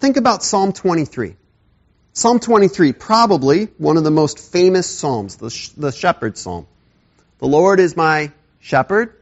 Think 0.00 0.16
about 0.16 0.42
Psalm 0.42 0.72
23. 0.72 1.36
Psalm 2.18 2.40
23, 2.40 2.94
probably 2.94 3.66
one 3.78 3.96
of 3.96 4.02
the 4.02 4.10
most 4.10 4.40
famous 4.40 4.90
Psalms, 4.90 5.36
the, 5.36 5.50
sh- 5.50 5.68
the 5.76 5.92
shepherd's 5.92 6.40
Psalm. 6.40 6.66
The 7.38 7.46
Lord 7.46 7.78
is 7.78 7.96
my 7.96 8.32
shepherd. 8.58 9.14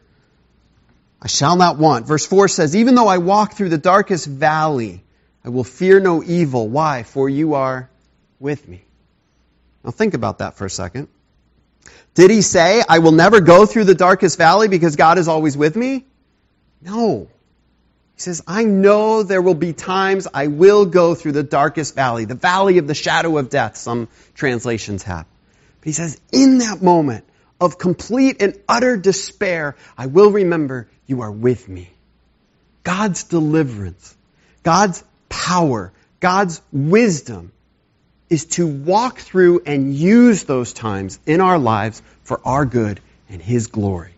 I 1.20 1.26
shall 1.26 1.56
not 1.56 1.76
want. 1.76 2.06
Verse 2.06 2.24
4 2.24 2.48
says, 2.48 2.74
Even 2.74 2.94
though 2.94 3.06
I 3.06 3.18
walk 3.18 3.52
through 3.52 3.68
the 3.68 3.76
darkest 3.76 4.26
valley, 4.26 5.02
I 5.44 5.50
will 5.50 5.62
fear 5.62 6.00
no 6.00 6.22
evil. 6.22 6.70
Why? 6.70 7.02
For 7.02 7.28
you 7.28 7.52
are 7.52 7.90
with 8.40 8.66
me. 8.66 8.82
Now 9.84 9.90
think 9.90 10.14
about 10.14 10.38
that 10.38 10.56
for 10.56 10.64
a 10.64 10.70
second. 10.70 11.08
Did 12.14 12.30
he 12.30 12.40
say, 12.40 12.82
I 12.88 13.00
will 13.00 13.12
never 13.12 13.42
go 13.42 13.66
through 13.66 13.84
the 13.84 13.94
darkest 13.94 14.38
valley 14.38 14.68
because 14.68 14.96
God 14.96 15.18
is 15.18 15.28
always 15.28 15.54
with 15.54 15.76
me? 15.76 16.06
No. 16.80 17.28
He 18.16 18.22
says, 18.22 18.42
I 18.46 18.64
know 18.64 19.22
there 19.22 19.42
will 19.42 19.54
be 19.54 19.74
times 19.74 20.26
I 20.32 20.46
will 20.46 20.86
go 20.86 21.14
through 21.14 21.32
the 21.32 21.42
darkest 21.42 21.94
valley, 21.94 22.24
the 22.24 22.34
valley 22.34 22.78
of 22.78 22.86
the 22.86 22.94
shadow 22.94 23.36
of 23.36 23.50
death, 23.50 23.76
some 23.76 24.08
translations 24.34 25.02
have. 25.02 25.26
But 25.80 25.86
he 25.86 25.92
says, 25.92 26.18
in 26.32 26.58
that 26.58 26.80
moment 26.80 27.26
of 27.60 27.76
complete 27.76 28.40
and 28.40 28.58
utter 28.66 28.96
despair, 28.96 29.76
I 29.98 30.06
will 30.06 30.30
remember 30.30 30.88
you 31.06 31.20
are 31.20 31.30
with 31.30 31.68
me. 31.68 31.90
God's 32.84 33.24
deliverance, 33.24 34.16
God's 34.62 35.04
power, 35.28 35.92
God's 36.18 36.62
wisdom 36.72 37.52
is 38.30 38.46
to 38.46 38.66
walk 38.66 39.18
through 39.18 39.60
and 39.66 39.94
use 39.94 40.44
those 40.44 40.72
times 40.72 41.18
in 41.26 41.42
our 41.42 41.58
lives 41.58 42.00
for 42.24 42.40
our 42.46 42.64
good 42.64 42.98
and 43.28 43.42
His 43.42 43.66
glory. 43.66 44.14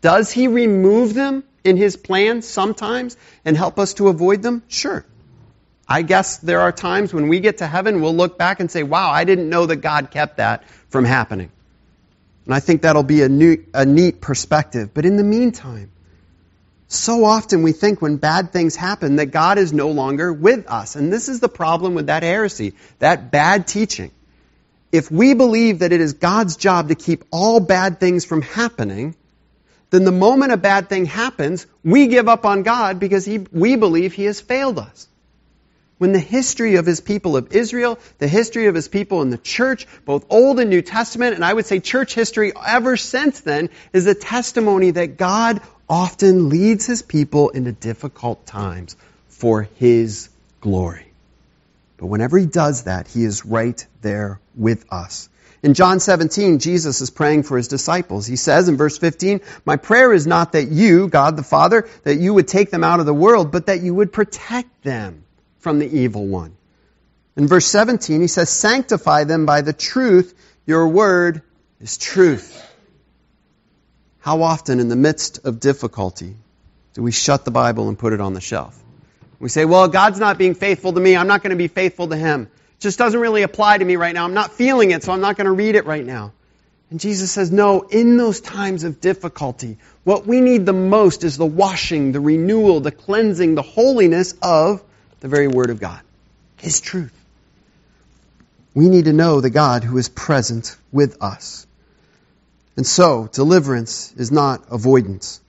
Does 0.00 0.30
He 0.30 0.46
remove 0.46 1.12
them? 1.12 1.42
In 1.64 1.76
His 1.76 1.96
plan 1.96 2.42
sometimes 2.42 3.16
and 3.44 3.56
help 3.56 3.78
us 3.78 3.94
to 3.94 4.08
avoid 4.08 4.42
them? 4.42 4.62
Sure. 4.68 5.04
I 5.88 6.02
guess 6.02 6.38
there 6.38 6.60
are 6.60 6.72
times 6.72 7.12
when 7.12 7.28
we 7.28 7.40
get 7.40 7.58
to 7.58 7.66
heaven, 7.66 8.00
we'll 8.00 8.14
look 8.14 8.38
back 8.38 8.60
and 8.60 8.70
say, 8.70 8.82
wow, 8.82 9.10
I 9.10 9.24
didn't 9.24 9.48
know 9.48 9.66
that 9.66 9.76
God 9.76 10.10
kept 10.10 10.38
that 10.38 10.64
from 10.88 11.04
happening. 11.04 11.50
And 12.44 12.54
I 12.54 12.60
think 12.60 12.82
that'll 12.82 13.02
be 13.02 13.22
a, 13.22 13.28
new, 13.28 13.64
a 13.74 13.84
neat 13.84 14.20
perspective. 14.20 14.94
But 14.94 15.04
in 15.04 15.16
the 15.16 15.24
meantime, 15.24 15.90
so 16.88 17.24
often 17.24 17.62
we 17.62 17.72
think 17.72 18.02
when 18.02 18.16
bad 18.16 18.52
things 18.52 18.76
happen 18.76 19.16
that 19.16 19.26
God 19.26 19.58
is 19.58 19.72
no 19.72 19.90
longer 19.90 20.32
with 20.32 20.66
us. 20.68 20.96
And 20.96 21.12
this 21.12 21.28
is 21.28 21.40
the 21.40 21.48
problem 21.48 21.94
with 21.94 22.06
that 22.06 22.22
heresy, 22.22 22.74
that 22.98 23.30
bad 23.30 23.66
teaching. 23.66 24.10
If 24.90 25.10
we 25.10 25.32
believe 25.32 25.78
that 25.78 25.92
it 25.92 26.00
is 26.00 26.14
God's 26.14 26.56
job 26.56 26.88
to 26.88 26.94
keep 26.94 27.24
all 27.30 27.60
bad 27.60 27.98
things 27.98 28.26
from 28.26 28.42
happening, 28.42 29.16
then 29.92 30.04
the 30.04 30.10
moment 30.10 30.52
a 30.52 30.56
bad 30.56 30.88
thing 30.88 31.04
happens, 31.04 31.66
we 31.84 32.06
give 32.06 32.26
up 32.26 32.46
on 32.46 32.62
God 32.62 32.98
because 32.98 33.26
he, 33.26 33.38
we 33.52 33.76
believe 33.76 34.14
He 34.14 34.24
has 34.24 34.40
failed 34.40 34.78
us. 34.78 35.06
When 35.98 36.12
the 36.12 36.18
history 36.18 36.76
of 36.76 36.86
His 36.86 37.00
people 37.00 37.36
of 37.36 37.52
Israel, 37.52 37.98
the 38.18 38.26
history 38.26 38.66
of 38.68 38.74
His 38.74 38.88
people 38.88 39.20
in 39.20 39.28
the 39.28 39.36
church, 39.36 39.86
both 40.06 40.24
Old 40.30 40.60
and 40.60 40.70
New 40.70 40.80
Testament, 40.80 41.34
and 41.34 41.44
I 41.44 41.52
would 41.52 41.66
say 41.66 41.78
church 41.78 42.14
history 42.14 42.54
ever 42.66 42.96
since 42.96 43.40
then, 43.42 43.68
is 43.92 44.06
a 44.06 44.14
testimony 44.14 44.92
that 44.92 45.18
God 45.18 45.60
often 45.90 46.48
leads 46.48 46.86
His 46.86 47.02
people 47.02 47.50
into 47.50 47.72
difficult 47.72 48.46
times 48.46 48.96
for 49.28 49.68
His 49.76 50.30
glory. 50.62 51.12
But 51.98 52.06
whenever 52.06 52.38
He 52.38 52.46
does 52.46 52.84
that, 52.84 53.08
He 53.08 53.24
is 53.24 53.44
right 53.44 53.86
there 54.00 54.40
with 54.56 54.90
us. 54.90 55.28
In 55.62 55.74
John 55.74 56.00
17, 56.00 56.58
Jesus 56.58 57.00
is 57.00 57.10
praying 57.10 57.44
for 57.44 57.56
his 57.56 57.68
disciples. 57.68 58.26
He 58.26 58.34
says 58.34 58.68
in 58.68 58.76
verse 58.76 58.98
15, 58.98 59.40
My 59.64 59.76
prayer 59.76 60.12
is 60.12 60.26
not 60.26 60.52
that 60.52 60.68
you, 60.68 61.06
God 61.08 61.36
the 61.36 61.44
Father, 61.44 61.88
that 62.02 62.16
you 62.16 62.34
would 62.34 62.48
take 62.48 62.70
them 62.70 62.82
out 62.82 62.98
of 62.98 63.06
the 63.06 63.14
world, 63.14 63.52
but 63.52 63.66
that 63.66 63.80
you 63.80 63.94
would 63.94 64.12
protect 64.12 64.82
them 64.82 65.24
from 65.58 65.78
the 65.78 65.86
evil 65.86 66.26
one. 66.26 66.56
In 67.36 67.46
verse 67.46 67.66
17, 67.66 68.20
he 68.20 68.26
says, 68.26 68.50
Sanctify 68.50 69.24
them 69.24 69.46
by 69.46 69.60
the 69.60 69.72
truth. 69.72 70.34
Your 70.66 70.88
word 70.88 71.42
is 71.80 71.96
truth. 71.96 72.60
How 74.18 74.42
often 74.42 74.80
in 74.80 74.88
the 74.88 74.96
midst 74.96 75.46
of 75.46 75.60
difficulty 75.60 76.34
do 76.94 77.02
we 77.02 77.12
shut 77.12 77.44
the 77.44 77.50
Bible 77.52 77.88
and 77.88 77.98
put 77.98 78.12
it 78.12 78.20
on 78.20 78.34
the 78.34 78.40
shelf? 78.40 78.80
We 79.38 79.48
say, 79.48 79.64
well, 79.64 79.88
God's 79.88 80.20
not 80.20 80.38
being 80.38 80.54
faithful 80.54 80.92
to 80.92 81.00
me. 81.00 81.16
I'm 81.16 81.26
not 81.26 81.42
going 81.42 81.50
to 81.50 81.56
be 81.56 81.68
faithful 81.68 82.08
to 82.08 82.16
him 82.16 82.48
just 82.82 82.98
doesn't 82.98 83.18
really 83.18 83.42
apply 83.42 83.78
to 83.78 83.84
me 83.84 83.96
right 83.96 84.14
now. 84.14 84.24
I'm 84.24 84.34
not 84.34 84.52
feeling 84.52 84.90
it, 84.90 85.02
so 85.02 85.12
I'm 85.12 85.20
not 85.20 85.36
going 85.36 85.46
to 85.46 85.52
read 85.52 85.74
it 85.74 85.86
right 85.86 86.04
now. 86.04 86.32
And 86.90 87.00
Jesus 87.00 87.32
says, 87.32 87.50
no, 87.50 87.80
in 87.80 88.18
those 88.18 88.40
times 88.40 88.84
of 88.84 89.00
difficulty, 89.00 89.78
what 90.04 90.26
we 90.26 90.40
need 90.42 90.66
the 90.66 90.74
most 90.74 91.24
is 91.24 91.38
the 91.38 91.46
washing, 91.46 92.12
the 92.12 92.20
renewal, 92.20 92.80
the 92.80 92.90
cleansing, 92.90 93.54
the 93.54 93.62
holiness 93.62 94.34
of 94.42 94.82
the 95.20 95.28
very 95.28 95.48
Word 95.48 95.70
of 95.70 95.80
God, 95.80 96.00
His 96.58 96.80
truth. 96.80 97.14
We 98.74 98.88
need 98.88 99.06
to 99.06 99.12
know 99.12 99.40
the 99.40 99.50
God 99.50 99.84
who 99.84 99.96
is 99.96 100.08
present 100.08 100.76
with 100.90 101.22
us. 101.22 101.66
And 102.76 102.86
so, 102.86 103.28
deliverance 103.32 104.12
is 104.16 104.32
not 104.32 104.64
avoidance. 104.70 105.40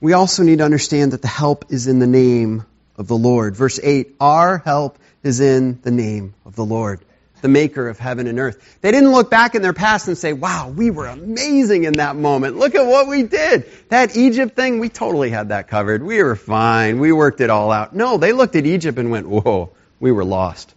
We 0.00 0.12
also 0.12 0.42
need 0.42 0.58
to 0.58 0.64
understand 0.64 1.12
that 1.12 1.22
the 1.22 1.28
help 1.28 1.66
is 1.70 1.86
in 1.86 1.98
the 1.98 2.06
name 2.06 2.66
of 2.96 3.08
the 3.08 3.16
Lord. 3.16 3.56
Verse 3.56 3.80
8, 3.82 4.16
our 4.20 4.58
help 4.58 4.98
is 5.24 5.40
in 5.40 5.80
the 5.82 5.90
name 5.90 6.34
of 6.44 6.54
the 6.54 6.64
Lord, 6.64 7.00
the 7.40 7.48
maker 7.48 7.88
of 7.88 7.98
heaven 7.98 8.26
and 8.26 8.38
earth. 8.38 8.78
They 8.80 8.92
didn't 8.92 9.10
look 9.10 9.30
back 9.30 9.54
in 9.54 9.62
their 9.62 9.72
past 9.72 10.06
and 10.06 10.16
say, 10.16 10.32
wow, 10.32 10.68
we 10.68 10.90
were 10.90 11.06
amazing 11.06 11.84
in 11.84 11.94
that 11.94 12.14
moment. 12.14 12.56
Look 12.56 12.74
at 12.74 12.86
what 12.86 13.08
we 13.08 13.22
did. 13.22 13.66
That 13.88 14.16
Egypt 14.16 14.54
thing, 14.54 14.78
we 14.78 14.88
totally 14.88 15.30
had 15.30 15.48
that 15.48 15.68
covered. 15.68 16.02
We 16.02 16.22
were 16.22 16.36
fine. 16.36 17.00
We 17.00 17.10
worked 17.10 17.40
it 17.40 17.50
all 17.50 17.72
out. 17.72 17.94
No, 17.94 18.18
they 18.18 18.32
looked 18.32 18.54
at 18.54 18.66
Egypt 18.66 18.98
and 18.98 19.10
went, 19.10 19.28
whoa, 19.28 19.70
we 19.98 20.12
were 20.12 20.24
lost. 20.24 20.72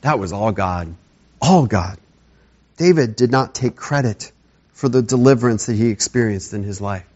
That 0.00 0.18
was 0.18 0.32
all 0.32 0.52
God. 0.52 0.94
All 1.40 1.66
God. 1.66 1.98
David 2.76 3.16
did 3.16 3.30
not 3.30 3.54
take 3.54 3.76
credit 3.76 4.32
for 4.72 4.88
the 4.88 5.02
deliverance 5.02 5.66
that 5.66 5.76
he 5.76 5.88
experienced 5.88 6.54
in 6.54 6.62
his 6.62 6.80
life. 6.80 7.06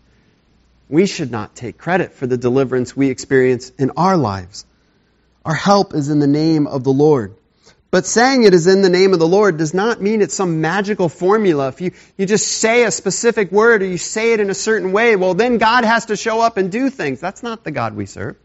We 0.88 1.07
should 1.07 1.31
not 1.31 1.55
take 1.55 1.77
credit 1.77 2.12
for 2.15 2.27
the 2.27 2.37
deliverance 2.37 2.97
we 2.97 3.11
experience 3.11 3.71
in 3.79 3.91
our 3.97 4.17
lives. 4.17 4.65
Our 5.45 5.54
help 5.54 5.95
is 5.95 6.09
in 6.09 6.18
the 6.18 6.26
name 6.26 6.66
of 6.66 6.85
the 6.85 6.92
Lord. 6.92 7.35
But 7.90 8.04
saying 8.04 8.42
it 8.42 8.52
is 8.52 8.66
in 8.66 8.83
the 8.83 8.90
name 8.90 9.14
of 9.14 9.18
the 9.18 9.26
Lord 9.26 9.57
does 9.57 9.73
not 9.73 10.02
mean 10.02 10.21
it's 10.21 10.35
some 10.35 10.61
magical 10.61 11.09
formula. 11.09 11.68
If 11.68 11.80
you, 11.80 11.92
you 12.18 12.26
just 12.26 12.47
say 12.47 12.85
a 12.85 12.90
specific 12.90 13.50
word 13.50 13.83
or 13.83 13.87
you 13.87 13.97
say 13.97 14.35
it 14.35 14.40
in 14.40 14.50
a 14.50 14.54
certain 14.54 14.92
way, 14.92 15.16
well, 15.16 15.33
then 15.33 15.57
God 15.57 15.85
has 15.85 16.07
to 16.07 16.16
show 16.16 16.40
up 16.40 16.59
and 16.59 16.71
do 16.71 16.90
things. 16.90 17.18
That's 17.18 17.42
not 17.42 17.64
the 17.64 17.71
God 17.71 17.97
we 17.97 18.04
serve. 18.04 18.37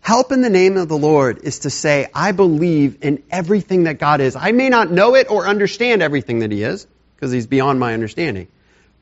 Help 0.00 0.32
in 0.32 0.40
the 0.40 0.50
name 0.50 0.76
of 0.76 0.88
the 0.88 0.98
Lord 0.98 1.40
is 1.44 1.60
to 1.60 1.70
say, 1.70 2.08
I 2.14 2.32
believe 2.32 2.98
in 3.02 3.22
everything 3.30 3.84
that 3.84 3.98
God 3.98 4.20
is. 4.20 4.34
I 4.34 4.52
may 4.52 4.70
not 4.70 4.90
know 4.90 5.14
it 5.14 5.30
or 5.30 5.46
understand 5.46 6.02
everything 6.02 6.40
that 6.40 6.50
He 6.50 6.62
is, 6.62 6.86
because 7.14 7.30
He's 7.30 7.46
beyond 7.46 7.78
my 7.78 7.94
understanding, 7.94 8.48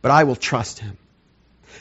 but 0.03 0.11
I 0.11 0.25
will 0.25 0.37
trust 0.37 0.81
Him. 0.81 0.99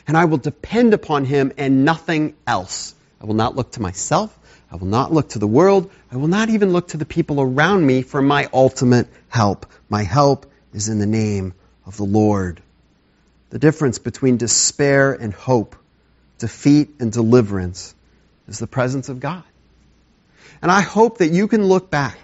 And 0.06 0.16
I 0.16 0.26
will 0.26 0.38
depend 0.38 0.94
upon 0.94 1.24
Him 1.24 1.52
and 1.58 1.84
nothing 1.84 2.36
else. 2.46 2.94
I 3.20 3.26
will 3.26 3.34
not 3.34 3.56
look 3.56 3.72
to 3.72 3.82
myself. 3.82 4.36
I 4.70 4.76
will 4.76 4.86
not 4.86 5.12
look 5.12 5.30
to 5.30 5.38
the 5.38 5.46
world. 5.46 5.90
I 6.10 6.16
will 6.16 6.28
not 6.28 6.50
even 6.50 6.72
look 6.72 6.88
to 6.88 6.96
the 6.96 7.06
people 7.06 7.40
around 7.40 7.86
me 7.86 8.02
for 8.02 8.20
my 8.20 8.48
ultimate 8.52 9.08
help. 9.28 9.66
My 9.88 10.02
help 10.02 10.50
is 10.72 10.88
in 10.88 10.98
the 10.98 11.06
name 11.06 11.54
of 11.84 11.96
the 11.96 12.04
Lord. 12.04 12.60
The 13.50 13.58
difference 13.58 13.98
between 13.98 14.38
despair 14.38 15.12
and 15.12 15.32
hope, 15.32 15.76
defeat 16.38 16.96
and 16.98 17.12
deliverance, 17.12 17.94
is 18.48 18.58
the 18.58 18.66
presence 18.66 19.08
of 19.08 19.20
God. 19.20 19.44
And 20.60 20.70
I 20.70 20.80
hope 20.80 21.18
that 21.18 21.28
you 21.28 21.46
can 21.48 21.64
look 21.64 21.90
back 21.90 22.18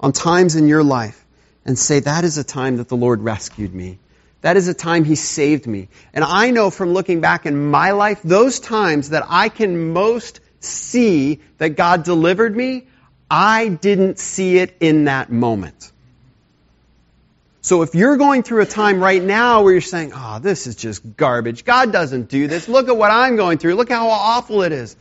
on 0.00 0.12
times 0.12 0.56
in 0.56 0.66
your 0.66 0.82
life 0.82 1.24
and 1.64 1.78
say, 1.78 2.00
that 2.00 2.24
is 2.24 2.38
a 2.38 2.44
time 2.44 2.78
that 2.78 2.88
the 2.88 2.96
Lord 2.96 3.20
rescued 3.20 3.72
me. 3.72 3.98
That 4.40 4.56
is 4.56 4.66
a 4.66 4.74
time 4.74 5.04
He 5.04 5.14
saved 5.14 5.68
me. 5.68 5.88
And 6.12 6.24
I 6.24 6.50
know 6.50 6.70
from 6.70 6.92
looking 6.92 7.20
back 7.20 7.46
in 7.46 7.70
my 7.70 7.92
life, 7.92 8.20
those 8.24 8.58
times 8.58 9.10
that 9.10 9.24
I 9.28 9.48
can 9.48 9.92
most 9.92 10.40
see 10.64 11.40
that 11.58 11.70
God 11.70 12.04
delivered 12.04 12.54
me, 12.54 12.86
I 13.30 13.68
didn't 13.68 14.18
see 14.18 14.58
it 14.58 14.76
in 14.80 15.04
that 15.04 15.30
moment. 15.30 15.90
So 17.62 17.82
if 17.82 17.94
you're 17.94 18.16
going 18.16 18.42
through 18.42 18.62
a 18.62 18.66
time 18.66 19.00
right 19.00 19.22
now 19.22 19.62
where 19.62 19.72
you're 19.72 19.80
saying, 19.80 20.12
oh, 20.14 20.40
this 20.40 20.66
is 20.66 20.74
just 20.74 21.16
garbage. 21.16 21.64
God 21.64 21.92
doesn't 21.92 22.28
do 22.28 22.48
this. 22.48 22.68
Look 22.68 22.88
at 22.88 22.96
what 22.96 23.10
I'm 23.10 23.36
going 23.36 23.58
through. 23.58 23.76
Look 23.76 23.88
how 23.88 24.08
awful 24.08 24.62
it 24.62 24.72
is. 24.72 24.96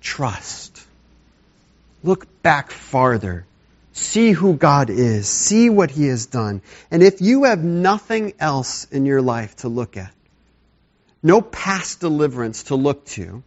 Trust. 0.00 0.82
Look 2.02 2.42
back 2.42 2.70
farther 2.70 3.46
See 3.96 4.32
who 4.32 4.56
God 4.56 4.90
is. 4.90 5.26
See 5.26 5.70
what 5.70 5.90
He 5.90 6.08
has 6.08 6.26
done. 6.26 6.60
And 6.90 7.02
if 7.02 7.22
you 7.22 7.44
have 7.44 7.64
nothing 7.64 8.34
else 8.38 8.84
in 8.92 9.06
your 9.06 9.22
life 9.22 9.56
to 9.56 9.68
look 9.68 9.96
at, 9.96 10.12
no 11.22 11.40
past 11.40 12.00
deliverance 12.00 12.64
to 12.64 12.74
look 12.74 13.06
to, 13.06 13.42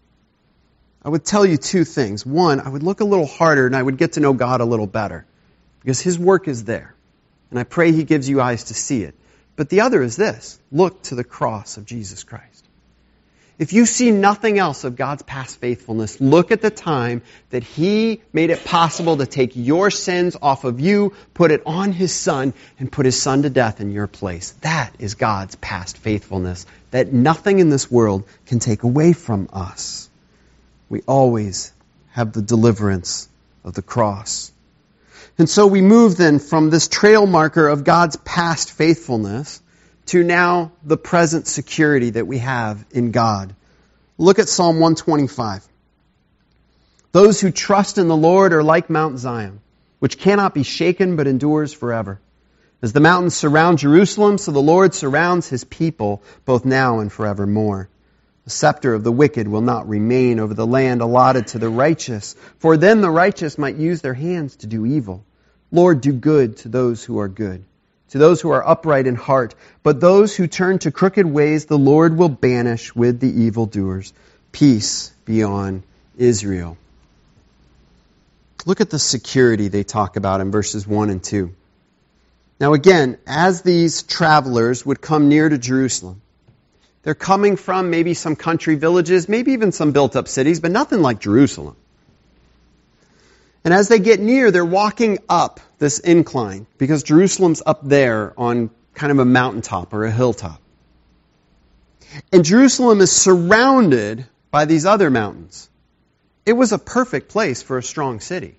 I 1.03 1.09
would 1.09 1.23
tell 1.23 1.45
you 1.45 1.57
two 1.57 1.85
things. 1.85 2.25
One, 2.25 2.59
I 2.59 2.69
would 2.69 2.83
look 2.83 2.99
a 2.99 3.05
little 3.05 3.25
harder 3.25 3.65
and 3.65 3.75
I 3.75 3.81
would 3.81 3.97
get 3.97 4.13
to 4.13 4.19
know 4.19 4.33
God 4.33 4.61
a 4.61 4.65
little 4.65 4.87
better 4.87 5.25
because 5.79 6.01
His 6.01 6.19
work 6.19 6.47
is 6.47 6.65
there. 6.65 6.93
And 7.49 7.59
I 7.59 7.63
pray 7.63 7.91
He 7.91 8.03
gives 8.03 8.27
you 8.27 8.41
eyes 8.41 8.65
to 8.65 8.73
see 8.73 9.03
it. 9.03 9.15
But 9.55 9.69
the 9.69 9.81
other 9.81 10.01
is 10.01 10.15
this 10.15 10.59
look 10.71 11.01
to 11.03 11.15
the 11.15 11.23
cross 11.23 11.77
of 11.77 11.85
Jesus 11.85 12.23
Christ. 12.23 12.65
If 13.57 13.73
you 13.73 13.85
see 13.85 14.11
nothing 14.11 14.57
else 14.57 14.85
of 14.85 14.95
God's 14.95 15.21
past 15.23 15.59
faithfulness, 15.59 16.21
look 16.21 16.51
at 16.51 16.61
the 16.61 16.69
time 16.69 17.21
that 17.49 17.63
He 17.63 18.21
made 18.31 18.51
it 18.51 18.63
possible 18.63 19.17
to 19.17 19.25
take 19.25 19.51
your 19.53 19.91
sins 19.91 20.37
off 20.41 20.63
of 20.63 20.79
you, 20.79 21.13
put 21.33 21.51
it 21.51 21.63
on 21.65 21.91
His 21.91 22.13
Son, 22.13 22.53
and 22.79 22.89
put 22.89 23.05
His 23.05 23.21
Son 23.21 23.41
to 23.41 23.49
death 23.49 23.81
in 23.81 23.91
your 23.91 24.07
place. 24.07 24.51
That 24.61 24.95
is 24.97 25.15
God's 25.15 25.55
past 25.55 25.97
faithfulness 25.97 26.65
that 26.91 27.11
nothing 27.11 27.59
in 27.59 27.69
this 27.69 27.91
world 27.91 28.23
can 28.45 28.59
take 28.59 28.83
away 28.83 29.11
from 29.11 29.49
us. 29.51 30.08
We 30.89 31.01
always 31.07 31.71
have 32.11 32.33
the 32.33 32.41
deliverance 32.41 33.29
of 33.63 33.73
the 33.73 33.81
cross. 33.81 34.51
And 35.37 35.49
so 35.49 35.67
we 35.67 35.81
move 35.81 36.17
then 36.17 36.39
from 36.39 36.69
this 36.69 36.87
trail 36.87 37.25
marker 37.25 37.67
of 37.67 37.83
God's 37.83 38.17
past 38.17 38.71
faithfulness 38.71 39.61
to 40.07 40.23
now 40.23 40.71
the 40.83 40.97
present 40.97 41.47
security 41.47 42.09
that 42.09 42.27
we 42.27 42.39
have 42.39 42.83
in 42.91 43.11
God. 43.11 43.55
Look 44.17 44.39
at 44.39 44.49
Psalm 44.49 44.79
125. 44.79 45.65
Those 47.11 47.39
who 47.39 47.51
trust 47.51 47.97
in 47.97 48.07
the 48.07 48.17
Lord 48.17 48.53
are 48.53 48.63
like 48.63 48.89
Mount 48.89 49.17
Zion, 49.19 49.61
which 49.99 50.17
cannot 50.17 50.53
be 50.53 50.63
shaken 50.63 51.15
but 51.15 51.27
endures 51.27 51.73
forever. 51.73 52.19
As 52.81 52.93
the 52.93 52.99
mountains 52.99 53.35
surround 53.35 53.77
Jerusalem, 53.77 54.37
so 54.37 54.51
the 54.51 54.59
Lord 54.59 54.93
surrounds 54.93 55.47
his 55.47 55.63
people 55.63 56.23
both 56.45 56.65
now 56.65 56.99
and 56.99 57.11
forevermore. 57.11 57.89
The 58.49 58.55
scepter 58.55 58.95
of 58.95 59.03
the 59.03 59.11
wicked 59.11 59.47
will 59.47 59.61
not 59.61 59.87
remain 59.87 60.39
over 60.39 60.55
the 60.55 60.65
land 60.65 61.01
allotted 61.01 61.45
to 61.49 61.59
the 61.59 61.69
righteous, 61.69 62.35
for 62.57 62.77
then 62.77 62.99
the 62.99 63.11
righteous 63.11 63.59
might 63.59 63.75
use 63.75 64.01
their 64.01 64.15
hands 64.15 64.55
to 64.55 64.65
do 64.65 64.87
evil. 64.87 65.23
Lord, 65.71 66.01
do 66.01 66.11
good 66.11 66.57
to 66.57 66.67
those 66.67 67.03
who 67.03 67.19
are 67.19 67.27
good 67.27 67.63
to 68.09 68.17
those 68.17 68.41
who 68.41 68.49
are 68.49 68.67
upright 68.67 69.05
in 69.05 69.13
heart. 69.13 69.53
But 69.83 69.99
those 70.01 70.35
who 70.35 70.47
turn 70.47 70.79
to 70.79 70.89
crooked 70.89 71.27
ways, 71.27 71.67
the 71.67 71.77
Lord 71.77 72.17
will 72.17 72.27
banish 72.29 72.95
with 72.95 73.19
the 73.19 73.43
evildoers. 73.43 74.13
Peace 74.51 75.11
be 75.25 75.43
on 75.43 75.83
Israel. 76.17 76.75
Look 78.65 78.81
at 78.81 78.89
the 78.89 78.97
security 78.97 79.67
they 79.67 79.83
talk 79.83 80.15
about 80.15 80.41
in 80.41 80.49
verses 80.49 80.87
1 80.87 81.11
and 81.11 81.23
2. 81.23 81.53
Now, 82.59 82.73
again, 82.73 83.19
as 83.27 83.61
these 83.61 84.01
travelers 84.01 84.83
would 84.83 85.01
come 85.01 85.29
near 85.29 85.47
to 85.47 85.59
Jerusalem, 85.59 86.23
they're 87.03 87.15
coming 87.15 87.55
from 87.55 87.89
maybe 87.89 88.13
some 88.13 88.35
country 88.35 88.75
villages, 88.75 89.29
maybe 89.29 89.53
even 89.53 89.71
some 89.71 89.91
built 89.91 90.15
up 90.15 90.27
cities, 90.27 90.59
but 90.59 90.71
nothing 90.71 91.01
like 91.01 91.19
Jerusalem. 91.19 91.75
And 93.63 93.73
as 93.73 93.87
they 93.87 93.99
get 93.99 94.19
near, 94.19 94.51
they're 94.51 94.65
walking 94.65 95.19
up 95.27 95.59
this 95.79 95.99
incline 95.99 96.67
because 96.77 97.03
Jerusalem's 97.03 97.61
up 97.65 97.87
there 97.87 98.33
on 98.37 98.69
kind 98.93 99.11
of 99.11 99.19
a 99.19 99.25
mountaintop 99.25 99.93
or 99.93 100.05
a 100.05 100.11
hilltop. 100.11 100.61
And 102.31 102.43
Jerusalem 102.43 103.01
is 103.01 103.11
surrounded 103.11 104.25
by 104.51 104.65
these 104.65 104.85
other 104.85 105.09
mountains. 105.09 105.69
It 106.45 106.53
was 106.53 106.71
a 106.71 106.79
perfect 106.79 107.29
place 107.29 107.61
for 107.61 107.77
a 107.77 107.83
strong 107.83 108.19
city. 108.19 108.58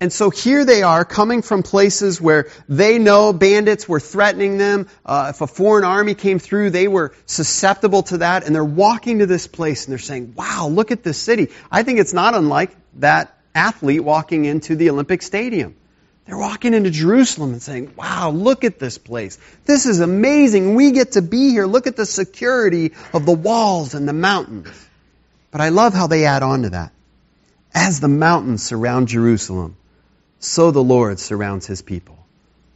And 0.00 0.12
so 0.12 0.30
here 0.30 0.64
they 0.64 0.84
are 0.84 1.04
coming 1.04 1.42
from 1.42 1.64
places 1.64 2.20
where 2.20 2.48
they 2.68 2.98
know 2.98 3.32
bandits 3.32 3.88
were 3.88 3.98
threatening 3.98 4.56
them. 4.56 4.88
Uh, 5.04 5.32
if 5.34 5.40
a 5.40 5.48
foreign 5.48 5.84
army 5.84 6.14
came 6.14 6.38
through, 6.38 6.70
they 6.70 6.86
were 6.86 7.12
susceptible 7.26 8.04
to 8.04 8.18
that. 8.18 8.44
And 8.44 8.54
they're 8.54 8.64
walking 8.64 9.18
to 9.18 9.26
this 9.26 9.48
place 9.48 9.86
and 9.86 9.92
they're 9.92 9.98
saying, 9.98 10.34
wow, 10.36 10.68
look 10.68 10.92
at 10.92 11.02
this 11.02 11.18
city. 11.18 11.48
I 11.70 11.82
think 11.82 11.98
it's 11.98 12.12
not 12.12 12.34
unlike 12.34 12.76
that 13.00 13.36
athlete 13.56 14.04
walking 14.04 14.44
into 14.44 14.76
the 14.76 14.90
Olympic 14.90 15.20
Stadium. 15.20 15.74
They're 16.26 16.38
walking 16.38 16.74
into 16.74 16.90
Jerusalem 16.90 17.52
and 17.52 17.62
saying, 17.62 17.94
wow, 17.96 18.30
look 18.30 18.62
at 18.62 18.78
this 18.78 18.98
place. 18.98 19.38
This 19.64 19.86
is 19.86 19.98
amazing. 19.98 20.74
We 20.74 20.92
get 20.92 21.12
to 21.12 21.22
be 21.22 21.50
here. 21.50 21.66
Look 21.66 21.86
at 21.86 21.96
the 21.96 22.06
security 22.06 22.92
of 23.12 23.26
the 23.26 23.32
walls 23.32 23.94
and 23.94 24.06
the 24.06 24.12
mountains. 24.12 24.68
But 25.50 25.60
I 25.60 25.70
love 25.70 25.94
how 25.94 26.06
they 26.06 26.26
add 26.26 26.42
on 26.42 26.62
to 26.62 26.70
that. 26.70 26.92
As 27.74 27.98
the 27.98 28.08
mountains 28.08 28.62
surround 28.62 29.08
Jerusalem, 29.08 29.76
so 30.40 30.70
the 30.70 30.82
Lord 30.82 31.18
surrounds 31.18 31.66
his 31.66 31.82
people, 31.82 32.18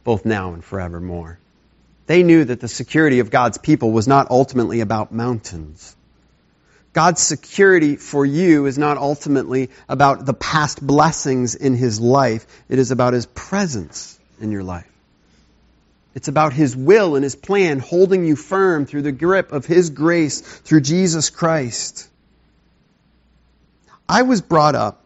both 0.03 0.25
now 0.25 0.53
and 0.53 0.63
forevermore. 0.63 1.39
They 2.05 2.23
knew 2.23 2.43
that 2.43 2.59
the 2.59 2.67
security 2.67 3.19
of 3.19 3.31
God's 3.31 3.57
people 3.57 3.91
was 3.91 4.07
not 4.07 4.29
ultimately 4.29 4.81
about 4.81 5.13
mountains. 5.13 5.95
God's 6.91 7.21
security 7.21 7.95
for 7.95 8.25
you 8.25 8.65
is 8.65 8.77
not 8.77 8.97
ultimately 8.97 9.69
about 9.89 10.25
the 10.25 10.33
past 10.33 10.85
blessings 10.85 11.55
in 11.55 11.73
his 11.73 11.99
life. 11.99 12.45
It 12.69 12.77
is 12.77 12.91
about 12.91 13.13
his 13.13 13.25
presence 13.25 14.19
in 14.39 14.51
your 14.51 14.63
life. 14.63 14.89
It's 16.13 16.27
about 16.27 16.53
his 16.53 16.75
will 16.75 17.15
and 17.15 17.23
his 17.23 17.35
plan 17.35 17.79
holding 17.79 18.25
you 18.25 18.35
firm 18.35 18.85
through 18.85 19.01
the 19.01 19.11
grip 19.11 19.51
of 19.51 19.65
his 19.65 19.89
grace 19.89 20.41
through 20.41 20.81
Jesus 20.81 21.31
Christ. 21.31 22.07
I 24.07 24.21
was 24.21 24.41
brought 24.41 24.75
up, 24.75 25.03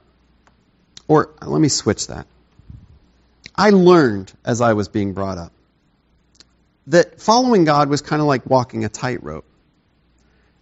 or 1.07 1.29
let 1.41 1.61
me 1.61 1.69
switch 1.69 2.07
that. 2.07 2.27
I 3.57 3.71
learned 3.71 4.31
as 4.45 4.61
I 4.61 4.73
was 4.73 4.87
being 4.87 5.13
brought 5.13 5.37
up 5.37 5.51
that 6.87 7.19
following 7.19 7.65
God 7.65 7.89
was 7.89 8.01
kind 8.01 8.21
of 8.21 8.27
like 8.27 8.45
walking 8.49 8.85
a 8.85 8.89
tightrope. 8.89 9.45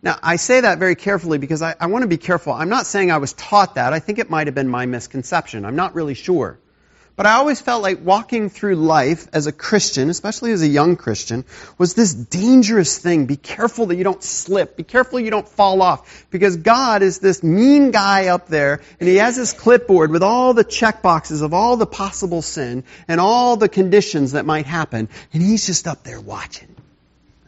Now, 0.01 0.17
I 0.21 0.35
say 0.35 0.61
that 0.61 0.77
very 0.79 0.95
carefully 0.95 1.37
because 1.37 1.61
I, 1.61 1.75
I 1.79 1.87
want 1.87 2.03
to 2.03 2.07
be 2.07 2.17
careful. 2.17 2.53
I'm 2.53 2.69
not 2.69 2.85
saying 2.85 3.11
I 3.11 3.17
was 3.17 3.33
taught 3.33 3.75
that. 3.75 3.93
I 3.93 3.99
think 3.99 4.19
it 4.19 4.29
might 4.29 4.47
have 4.47 4.55
been 4.55 4.67
my 4.67 4.85
misconception. 4.85 5.65
I'm 5.65 5.75
not 5.75 5.95
really 5.95 6.13
sure. 6.13 6.59
But 7.15 7.27
I 7.27 7.33
always 7.35 7.61
felt 7.61 7.81
like 7.81 8.03
walking 8.03 8.49
through 8.49 8.75
life 8.75 9.27
as 9.31 9.47
a 9.47 9.53
Christian, 9.53 10.09
especially 10.09 10.51
as 10.51 10.61
a 10.61 10.67
young 10.67 10.97
Christian, 10.97 11.45
was 11.77 11.93
this 11.93 12.13
dangerous 12.13 12.97
thing. 12.97 13.25
Be 13.25 13.37
careful 13.37 13.85
that 13.85 13.95
you 13.95 14.03
don't 14.03 14.21
slip. 14.21 14.75
Be 14.75 14.83
careful 14.83 15.21
you 15.21 15.31
don't 15.31 15.47
fall 15.47 15.81
off. 15.81 16.25
Because 16.29 16.57
God 16.57 17.03
is 17.03 17.19
this 17.19 17.41
mean 17.41 17.91
guy 17.91 18.27
up 18.27 18.47
there, 18.47 18.81
and 18.99 19.07
He 19.07 19.15
has 19.15 19.37
His 19.37 19.53
clipboard 19.53 20.11
with 20.11 20.23
all 20.23 20.53
the 20.53 20.65
check 20.65 21.01
boxes 21.01 21.41
of 21.41 21.53
all 21.53 21.77
the 21.77 21.85
possible 21.85 22.41
sin 22.41 22.83
and 23.07 23.21
all 23.21 23.55
the 23.55 23.69
conditions 23.69 24.33
that 24.33 24.45
might 24.45 24.65
happen, 24.65 25.07
and 25.31 25.41
He's 25.41 25.65
just 25.65 25.87
up 25.87 26.03
there 26.03 26.19
watching. 26.19 26.75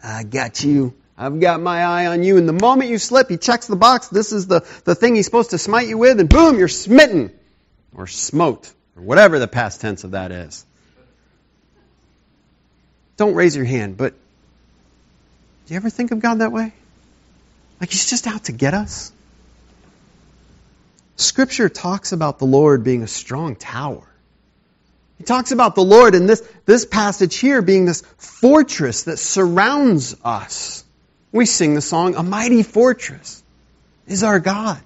I 0.02 0.24
got 0.24 0.64
you. 0.64 0.94
I've 1.18 1.42
got 1.42 1.60
my 1.60 1.84
eye 1.84 2.06
on 2.06 2.24
you. 2.24 2.38
And 2.38 2.48
the 2.48 2.54
moment 2.54 2.90
you 2.90 3.00
slip, 3.00 3.30
he 3.30 3.38
checks 3.38 3.68
the 3.68 3.76
box. 3.76 4.08
This 4.08 4.32
is 4.32 4.48
the, 4.48 4.62
the 4.86 4.96
thing 4.96 5.16
he's 5.16 5.26
supposed 5.26 5.50
to 5.50 5.58
smite 5.58 5.88
you 5.88 5.98
with, 5.98 6.20
and 6.20 6.30
boom, 6.30 6.60
you're 6.60 6.68
smitten. 6.68 7.32
Or 7.96 8.06
smote. 8.06 8.72
Or 8.98 9.04
whatever 9.04 9.40
the 9.40 9.48
past 9.48 9.82
tense 9.82 10.04
of 10.04 10.12
that 10.12 10.32
is. 10.32 10.66
Don't 13.18 13.36
raise 13.36 13.56
your 13.56 13.66
hand, 13.66 13.98
but 13.98 14.14
do 14.14 15.74
you 15.74 15.78
ever 15.78 15.90
think 15.90 16.12
of 16.12 16.20
God 16.20 16.40
that 16.40 16.52
way? 16.52 16.72
Like 17.80 17.92
he's 17.92 18.10
just 18.10 18.28
out 18.28 18.46
to 18.46 18.52
get 18.52 18.74
us? 18.74 19.12
Scripture 21.16 21.68
talks 21.68 22.12
about 22.12 22.40
the 22.40 22.46
Lord 22.46 22.84
being 22.84 23.04
a 23.04 23.08
strong 23.08 23.56
tower. 23.56 24.04
He 25.18 25.24
talks 25.24 25.52
about 25.52 25.74
the 25.74 25.84
Lord 25.84 26.14
in 26.14 26.28
this, 26.28 26.48
this 26.66 26.86
passage 26.86 27.38
here 27.38 27.62
being 27.62 27.86
this 27.86 28.02
fortress 28.18 29.04
that 29.04 29.18
surrounds 29.18 30.16
us. 30.24 30.84
We 31.32 31.48
sing 31.48 31.74
the 31.74 31.82
song, 31.82 32.16
A 32.16 32.24
Mighty 32.24 32.62
Fortress 32.62 33.44
is 34.08 34.24
our 34.24 34.40
God. 34.40 34.80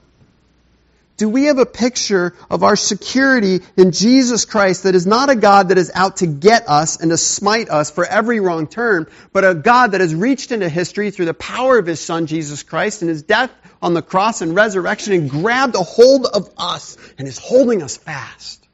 Do 1.22 1.30
we 1.30 1.44
have 1.44 1.60
a 1.60 1.68
picture 1.68 2.34
of 2.50 2.64
our 2.64 2.76
security 2.76 3.60
in 3.78 3.92
Jesus 3.92 4.46
Christ 4.46 4.86
that 4.86 4.96
is 4.96 5.06
not 5.06 5.30
a 5.30 5.36
God 5.36 5.70
that 5.70 5.78
is 5.78 5.92
out 5.94 6.18
to 6.18 6.26
get 6.26 6.68
us 6.68 7.00
and 7.00 7.12
to 7.12 7.18
smite 7.18 7.70
us 7.70 7.92
for 7.92 8.04
every 8.04 8.40
wrong 8.40 8.66
turn, 8.66 9.06
but 9.32 9.46
a 9.46 9.54
God 9.54 9.92
that 9.92 10.02
has 10.02 10.16
reached 10.16 10.52
into 10.52 10.68
history 10.68 11.12
through 11.12 11.26
the 11.26 11.36
power 11.36 11.78
of 11.78 11.86
His 11.86 12.00
Son, 12.00 12.26
Jesus 12.26 12.64
Christ, 12.64 13.04
and 13.04 13.10
His 13.10 13.22
death 13.22 13.52
on 13.84 13.94
the 13.94 14.02
cross 14.02 14.42
and 14.42 14.56
resurrection 14.56 15.14
and 15.14 15.30
grabbed 15.30 15.76
a 15.76 15.84
hold 15.84 16.26
of 16.26 16.52
us 16.58 16.98
and 17.20 17.28
is 17.28 17.38
holding 17.38 17.84
us 17.84 17.98
fast. 17.98 18.68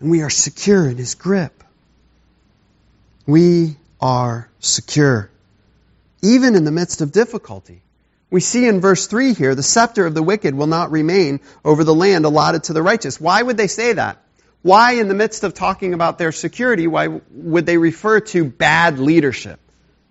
And 0.00 0.10
we 0.10 0.20
are 0.20 0.28
secure 0.28 0.86
in 0.86 0.98
His 0.98 1.14
grip. 1.14 1.64
We 3.24 3.78
are 4.02 4.50
secure 4.60 5.30
even 6.20 6.56
in 6.56 6.64
the 6.64 6.72
midst 6.72 7.00
of 7.00 7.10
difficulty. 7.10 7.80
We 8.32 8.40
see 8.40 8.66
in 8.66 8.80
verse 8.80 9.08
3 9.08 9.34
here, 9.34 9.54
the 9.54 9.62
scepter 9.62 10.06
of 10.06 10.14
the 10.14 10.22
wicked 10.22 10.54
will 10.54 10.66
not 10.66 10.90
remain 10.90 11.40
over 11.66 11.84
the 11.84 11.94
land 11.94 12.24
allotted 12.24 12.64
to 12.64 12.72
the 12.72 12.82
righteous. 12.82 13.20
Why 13.20 13.42
would 13.42 13.58
they 13.58 13.66
say 13.66 13.92
that? 13.92 14.22
Why, 14.62 14.92
in 14.92 15.08
the 15.08 15.14
midst 15.14 15.44
of 15.44 15.52
talking 15.52 15.92
about 15.92 16.16
their 16.16 16.32
security, 16.32 16.86
why 16.86 17.20
would 17.30 17.66
they 17.66 17.76
refer 17.76 18.20
to 18.20 18.46
bad 18.46 18.98
leadership? 18.98 19.60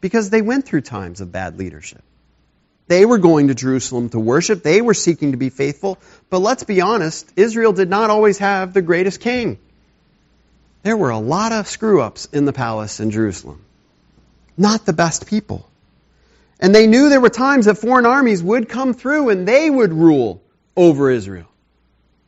Because 0.01 0.29
they 0.29 0.43
went 0.43 0.65
through 0.65 0.81
times 0.81 1.19
of 1.19 1.31
bad 1.31 1.57
leadership. 1.57 2.03
They 2.88 3.07
were 3.07 3.17
going 3.17 3.47
to 3.47 3.55
Jerusalem 3.55 4.10
to 4.10 4.19
worship. 4.19 4.62
They 4.62 4.81
were 4.84 4.93
seeking 4.93 5.31
to 5.31 5.38
be 5.38 5.49
faithful. 5.49 5.97
But 6.29 6.41
let's 6.41 6.63
be 6.63 6.79
honest, 6.81 7.27
Israel 7.36 7.73
did 7.73 7.89
not 7.89 8.12
always 8.12 8.38
have 8.38 8.71
the 8.71 8.84
greatest 8.84 9.19
king. 9.19 9.57
There 10.84 10.95
were 10.95 11.10
a 11.10 11.17
lot 11.17 11.53
of 11.53 11.67
screw 11.67 12.01
ups 12.01 12.27
in 12.31 12.45
the 12.45 12.53
palace 12.53 12.99
in 12.99 13.10
Jerusalem. 13.10 13.65
Not 14.57 14.86
the 14.86 14.93
best 14.93 15.25
people. 15.25 15.70
And 16.62 16.76
they 16.76 16.86
knew 16.86 17.10
there 17.10 17.19
were 17.19 17.30
times 17.30 17.65
that 17.65 17.80
foreign 17.80 18.06
armies 18.06 18.43
would 18.43 18.69
come 18.69 18.93
through 18.93 19.30
and 19.30 19.47
they 19.47 19.69
would 19.69 19.91
rule 19.91 20.43
over 20.78 21.10
Israel. 21.10 21.47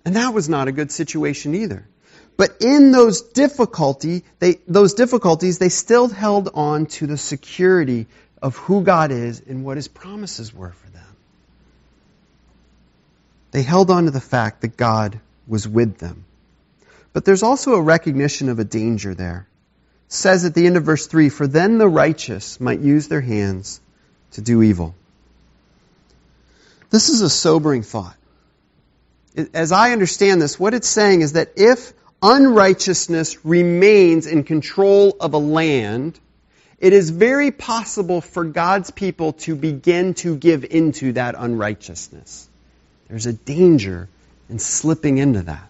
And 0.05 0.15
that 0.15 0.33
was 0.33 0.49
not 0.49 0.67
a 0.67 0.71
good 0.71 0.91
situation 0.91 1.53
either. 1.53 1.87
But 2.35 2.57
in 2.61 2.91
those 2.91 3.21
difficulty, 3.21 4.23
they, 4.39 4.59
those 4.67 4.95
difficulties, 4.95 5.59
they 5.59 5.69
still 5.69 6.07
held 6.07 6.49
on 6.55 6.87
to 6.87 7.05
the 7.05 7.17
security 7.17 8.07
of 8.41 8.57
who 8.57 8.83
God 8.83 9.11
is 9.11 9.41
and 9.47 9.63
what 9.63 9.77
His 9.77 9.87
promises 9.87 10.51
were 10.51 10.71
for 10.71 10.89
them. 10.89 11.15
They 13.51 13.61
held 13.61 13.91
on 13.91 14.05
to 14.05 14.11
the 14.11 14.19
fact 14.19 14.61
that 14.61 14.75
God 14.75 15.19
was 15.47 15.67
with 15.67 15.99
them. 15.99 16.25
But 17.13 17.23
there's 17.23 17.43
also 17.43 17.75
a 17.75 17.81
recognition 17.81 18.49
of 18.49 18.57
a 18.57 18.63
danger 18.63 19.13
there. 19.13 19.47
It 20.07 20.13
says 20.13 20.43
at 20.43 20.55
the 20.55 20.65
end 20.65 20.75
of 20.75 20.83
verse 20.83 21.05
3 21.05 21.29
For 21.29 21.45
then 21.45 21.77
the 21.77 21.87
righteous 21.87 22.59
might 22.59 22.79
use 22.79 23.07
their 23.07 23.21
hands 23.21 23.79
to 24.33 24.41
do 24.41 24.61
evil. 24.61 24.93
This 26.89 27.09
is 27.09 27.21
a 27.21 27.29
sobering 27.29 27.81
thought. 27.81 28.15
As 29.53 29.71
I 29.71 29.91
understand 29.91 30.41
this, 30.41 30.59
what 30.59 30.73
it's 30.73 30.87
saying 30.87 31.21
is 31.21 31.33
that 31.33 31.53
if 31.55 31.93
unrighteousness 32.21 33.43
remains 33.43 34.27
in 34.27 34.43
control 34.43 35.15
of 35.19 35.33
a 35.33 35.39
land, 35.39 36.19
it 36.79 36.93
is 36.93 37.09
very 37.09 37.51
possible 37.51 38.21
for 38.21 38.43
God's 38.43 38.91
people 38.91 39.33
to 39.33 39.55
begin 39.55 40.13
to 40.15 40.35
give 40.35 40.63
into 40.65 41.13
that 41.13 41.35
unrighteousness. 41.37 42.47
There's 43.07 43.25
a 43.25 43.33
danger 43.33 44.07
in 44.49 44.59
slipping 44.59 45.17
into 45.17 45.41
that. 45.43 45.67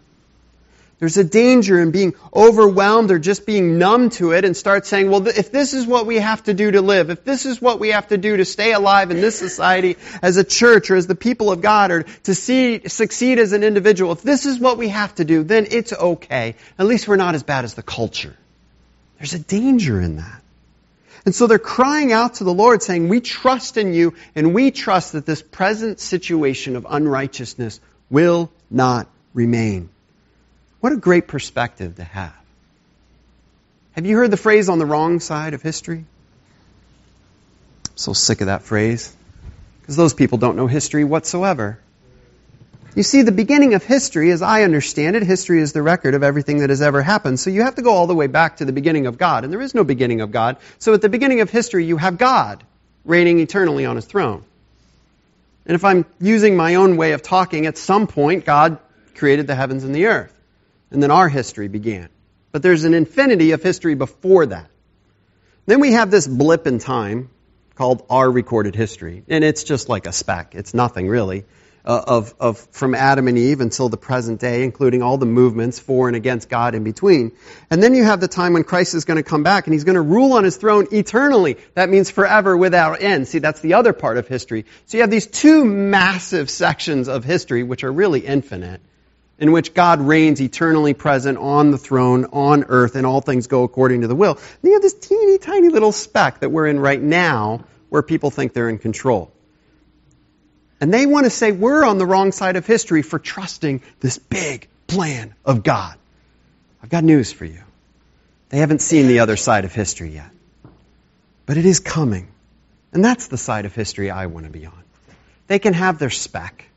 There's 1.00 1.18
a 1.18 1.24
danger 1.24 1.82
in 1.82 1.92
being 1.92 2.14
overwhelmed 2.34 3.12
or 3.12 3.20
just 3.20 3.46
being 3.46 3.78
numb 3.78 4.10
to 4.12 4.32
it 4.32 4.46
and 4.46 4.56
start 4.56 4.86
saying, 4.86 5.10
well, 5.10 5.28
if 5.28 5.52
this 5.52 5.74
is 5.74 5.86
what 5.86 6.06
we 6.06 6.18
have 6.18 6.44
to 6.44 6.54
do 6.54 6.72
to 6.72 6.82
live, 6.82 7.10
if 7.10 7.26
this 7.26 7.46
is 7.46 7.62
what 7.62 7.80
we 7.80 7.90
have 7.90 8.08
to 8.08 8.18
do 8.18 8.38
to 8.38 8.46
stay 8.46 8.72
alive 8.72 9.12
in 9.12 9.20
this 9.20 9.38
society 9.38 9.98
as 10.22 10.38
a 10.38 10.44
church 10.44 10.92
or 10.92 10.96
as 10.96 11.08
the 11.08 11.16
people 11.16 11.52
of 11.52 11.62
God 11.62 11.92
or 11.92 12.04
to 12.04 12.36
see, 12.36 12.88
succeed 12.88 13.40
as 13.40 13.52
an 13.52 13.64
individual, 13.64 14.14
if 14.14 14.22
this 14.22 14.46
is 14.46 14.60
what 14.60 14.78
we 14.78 14.90
have 14.90 15.14
to 15.16 15.26
do, 15.26 15.44
then 15.44 15.68
it's 15.72 15.92
okay. 15.92 16.56
At 16.80 16.86
least 16.86 17.08
we're 17.08 17.18
not 17.18 17.36
as 17.36 17.44
bad 17.44 17.66
as 17.66 17.74
the 17.74 17.84
culture. 17.84 18.38
There's 19.18 19.34
a 19.34 19.40
danger 19.40 20.00
in 20.00 20.18
that. 20.18 20.42
And 21.26 21.34
so 21.34 21.48
they're 21.48 21.60
crying 21.60 22.12
out 22.12 22.36
to 22.36 22.44
the 22.44 22.54
Lord 22.54 22.84
saying, 22.84 23.08
we 23.08 23.22
trust 23.22 23.78
in 23.78 23.94
you 23.94 24.14
and 24.36 24.54
we 24.54 24.72
trust 24.72 25.14
that 25.14 25.26
this 25.26 25.42
present 25.42 26.00
situation 26.00 26.76
of 26.76 26.86
unrighteousness 26.90 27.80
will 28.10 28.52
not 28.70 29.08
remain. 29.34 29.90
What 30.84 30.92
a 30.92 30.98
great 30.98 31.30
perspective 31.30 31.96
to 31.96 32.04
have. 32.04 32.36
Have 33.94 34.06
you 34.06 34.18
heard 34.18 34.32
the 34.32 34.36
phrase 34.36 34.68
on 34.68 34.80
the 34.80 34.86
wrong 34.86 35.22
side 35.22 35.54
of 35.54 35.62
history? 35.62 36.00
I'm 36.00 37.96
so 37.96 38.12
sick 38.12 38.42
of 38.42 38.48
that 38.48 38.64
phrase. 38.64 39.16
Because 39.80 39.96
those 39.96 40.14
people 40.14 40.40
don't 40.40 40.58
know 40.58 40.68
history 40.68 41.06
whatsoever. 41.06 41.80
You 42.96 43.04
see, 43.04 43.22
the 43.22 43.32
beginning 43.32 43.76
of 43.76 43.84
history, 43.86 44.30
as 44.32 44.42
I 44.42 44.64
understand 44.64 45.16
it, 45.16 45.24
history 45.24 45.62
is 45.62 45.72
the 45.72 45.82
record 45.82 46.16
of 46.16 46.22
everything 46.24 46.58
that 46.58 46.70
has 46.70 46.82
ever 46.82 47.02
happened. 47.02 47.40
So 47.40 47.50
you 47.50 47.62
have 47.62 47.76
to 47.76 47.82
go 47.82 47.94
all 47.94 48.06
the 48.08 48.14
way 48.14 48.28
back 48.28 48.58
to 48.58 48.66
the 48.66 48.74
beginning 48.74 49.08
of 49.08 49.18
God. 49.18 49.46
And 49.46 49.54
there 49.54 49.62
is 49.62 49.74
no 49.74 49.86
beginning 49.86 50.20
of 50.20 50.32
God. 50.32 50.58
So 50.80 50.94
at 50.94 51.02
the 51.02 51.08
beginning 51.08 51.40
of 51.40 51.50
history, 51.50 51.86
you 51.86 51.96
have 51.96 52.18
God 52.18 52.62
reigning 53.06 53.40
eternally 53.40 53.86
on 53.86 53.96
his 53.96 54.04
throne. 54.04 54.44
And 55.66 55.76
if 55.76 55.86
I'm 55.86 56.06
using 56.20 56.58
my 56.58 56.76
own 56.76 56.98
way 56.98 57.14
of 57.14 57.22
talking, 57.22 57.68
at 57.68 57.78
some 57.78 58.06
point, 58.06 58.44
God 58.44 58.80
created 59.16 59.48
the 59.48 59.56
heavens 59.56 59.86
and 59.86 59.96
the 59.96 60.08
earth 60.08 60.33
and 60.94 61.04
then 61.04 61.12
our 61.12 61.28
history 61.28 61.68
began. 61.68 62.10
But 62.52 62.62
there's 62.62 62.84
an 62.84 62.94
infinity 62.94 63.52
of 63.52 63.64
history 63.64 63.96
before 63.96 64.46
that. 64.46 64.70
Then 65.66 65.80
we 65.80 65.94
have 65.94 66.12
this 66.12 66.28
blip 66.28 66.68
in 66.68 66.80
time 66.80 67.30
called 67.76 68.06
our 68.10 68.30
recorded 68.30 68.76
history, 68.76 69.24
and 69.28 69.44
it's 69.44 69.64
just 69.64 69.90
like 69.90 70.06
a 70.06 70.12
speck. 70.12 70.54
It's 70.56 70.74
nothing 70.74 71.08
really. 71.08 71.46
Uh, 71.86 72.02
of, 72.08 72.34
of 72.40 72.60
from 72.72 72.96
Adam 72.96 73.28
and 73.28 73.38
Eve 73.38 73.60
until 73.60 73.90
the 73.90 73.98
present 73.98 74.40
day, 74.40 74.64
including 74.64 75.02
all 75.02 75.18
the 75.18 75.26
movements 75.26 75.80
for 75.80 76.08
and 76.08 76.16
against 76.16 76.48
God 76.48 76.76
in 76.76 76.86
between. 76.86 77.34
And 77.70 77.84
then 77.84 77.94
you 77.94 78.06
have 78.06 78.22
the 78.22 78.30
time 78.30 78.54
when 78.54 78.64
Christ 78.64 78.94
is 78.94 79.04
going 79.04 79.18
to 79.18 79.24
come 79.24 79.44
back 79.44 79.68
and 79.68 79.74
he's 79.74 79.84
going 79.84 79.96
to 79.96 80.02
rule 80.02 80.32
on 80.32 80.46
his 80.46 80.56
throne 80.56 80.88
eternally. 80.94 81.58
That 81.74 81.90
means 81.90 82.10
forever 82.10 82.56
without 82.56 83.02
end. 83.02 83.28
See, 83.28 83.40
that's 83.40 83.60
the 83.60 83.74
other 83.74 83.92
part 83.92 84.18
of 84.18 84.30
history. 84.30 84.64
So 84.86 84.96
you 84.96 85.02
have 85.02 85.10
these 85.10 85.28
two 85.28 85.66
massive 85.66 86.50
sections 86.50 87.10
of 87.10 87.26
history 87.26 87.64
which 87.64 87.84
are 87.84 87.92
really 87.92 88.22
infinite 88.22 88.80
in 89.44 89.52
which 89.52 89.74
God 89.74 90.00
reigns 90.00 90.42
eternally 90.42 90.94
present 90.94 91.38
on 91.38 91.70
the 91.70 91.78
throne, 91.78 92.24
on 92.32 92.64
earth, 92.70 92.96
and 92.96 93.06
all 93.06 93.20
things 93.20 93.48
go 93.48 93.64
according 93.64 94.00
to 94.00 94.08
the 94.08 94.16
will. 94.16 94.36
And 94.36 94.64
you 94.64 94.72
have 94.72 94.82
this 94.82 94.94
teeny 94.94 95.38
tiny 95.38 95.68
little 95.68 95.92
speck 95.92 96.40
that 96.40 96.50
we're 96.50 96.66
in 96.66 96.80
right 96.80 97.02
now 97.02 97.66
where 97.90 98.02
people 98.02 98.32
think 98.32 98.54
they're 98.54 98.70
in 98.70 98.78
control. 98.78 99.34
And 100.80 100.94
they 100.94 101.06
want 101.06 101.26
to 101.26 101.30
say 101.30 101.52
we're 101.52 101.84
on 101.84 101.98
the 101.98 102.06
wrong 102.06 102.32
side 102.32 102.56
of 102.56 102.66
history 102.66 103.02
for 103.02 103.20
trusting 103.20 103.82
this 104.00 104.18
big 104.18 104.70
plan 104.88 105.36
of 105.44 105.62
God. 105.62 105.98
I've 106.82 106.90
got 106.90 107.04
news 107.04 107.34
for 107.34 107.44
you. 107.44 107.64
They 108.48 108.60
haven't 108.60 108.80
seen 108.80 109.08
the 109.08 109.20
other 109.20 109.36
side 109.36 109.66
of 109.66 109.74
history 109.74 110.12
yet. 110.12 110.32
But 111.46 111.58
it 111.58 111.66
is 111.66 111.82
coming. 111.82 112.30
And 112.94 113.04
that's 113.04 113.28
the 113.28 113.38
side 113.38 113.66
of 113.66 113.76
history 113.76 114.10
I 114.10 114.28
want 114.28 114.46
to 114.46 114.52
be 114.54 114.66
on. 114.68 114.84
They 115.48 115.60
can 115.60 115.74
have 115.74 116.00
their 116.00 116.12
speck. 116.12 116.70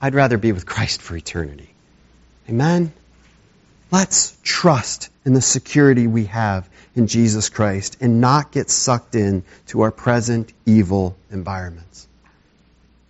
I'd 0.00 0.14
rather 0.14 0.38
be 0.38 0.52
with 0.52 0.64
Christ 0.64 1.02
for 1.02 1.14
eternity. 1.14 1.74
Amen? 2.50 2.92
Let's 3.92 4.36
trust 4.42 5.08
in 5.24 5.34
the 5.34 5.40
security 5.40 6.08
we 6.08 6.24
have 6.24 6.68
in 6.96 7.06
Jesus 7.06 7.48
Christ 7.48 7.98
and 8.00 8.20
not 8.20 8.50
get 8.50 8.70
sucked 8.70 9.14
in 9.14 9.44
to 9.68 9.82
our 9.82 9.92
present 9.92 10.52
evil 10.66 11.16
environments. 11.30 12.08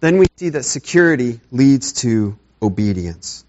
Then 0.00 0.18
we 0.18 0.26
see 0.36 0.50
that 0.50 0.64
security 0.64 1.40
leads 1.50 1.94
to 2.04 2.38
obedience. 2.60 3.46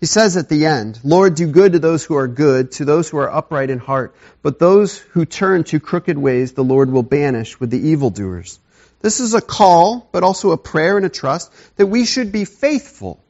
He 0.00 0.06
says 0.06 0.38
at 0.38 0.48
the 0.48 0.64
end, 0.64 0.98
Lord, 1.04 1.34
do 1.34 1.46
good 1.46 1.72
to 1.72 1.78
those 1.78 2.02
who 2.02 2.14
are 2.14 2.28
good, 2.28 2.72
to 2.72 2.86
those 2.86 3.10
who 3.10 3.18
are 3.18 3.30
upright 3.30 3.68
in 3.68 3.78
heart, 3.78 4.14
but 4.40 4.58
those 4.58 4.96
who 4.96 5.26
turn 5.26 5.64
to 5.64 5.80
crooked 5.80 6.16
ways 6.16 6.52
the 6.52 6.64
Lord 6.64 6.90
will 6.90 7.02
banish 7.02 7.60
with 7.60 7.68
the 7.68 7.88
evildoers. 7.88 8.58
This 9.00 9.20
is 9.20 9.34
a 9.34 9.42
call, 9.42 10.08
but 10.12 10.22
also 10.22 10.52
a 10.52 10.56
prayer 10.56 10.96
and 10.96 11.04
a 11.04 11.10
trust 11.10 11.52
that 11.76 11.86
we 11.86 12.06
should 12.06 12.32
be 12.32 12.46
faithful 12.46 13.22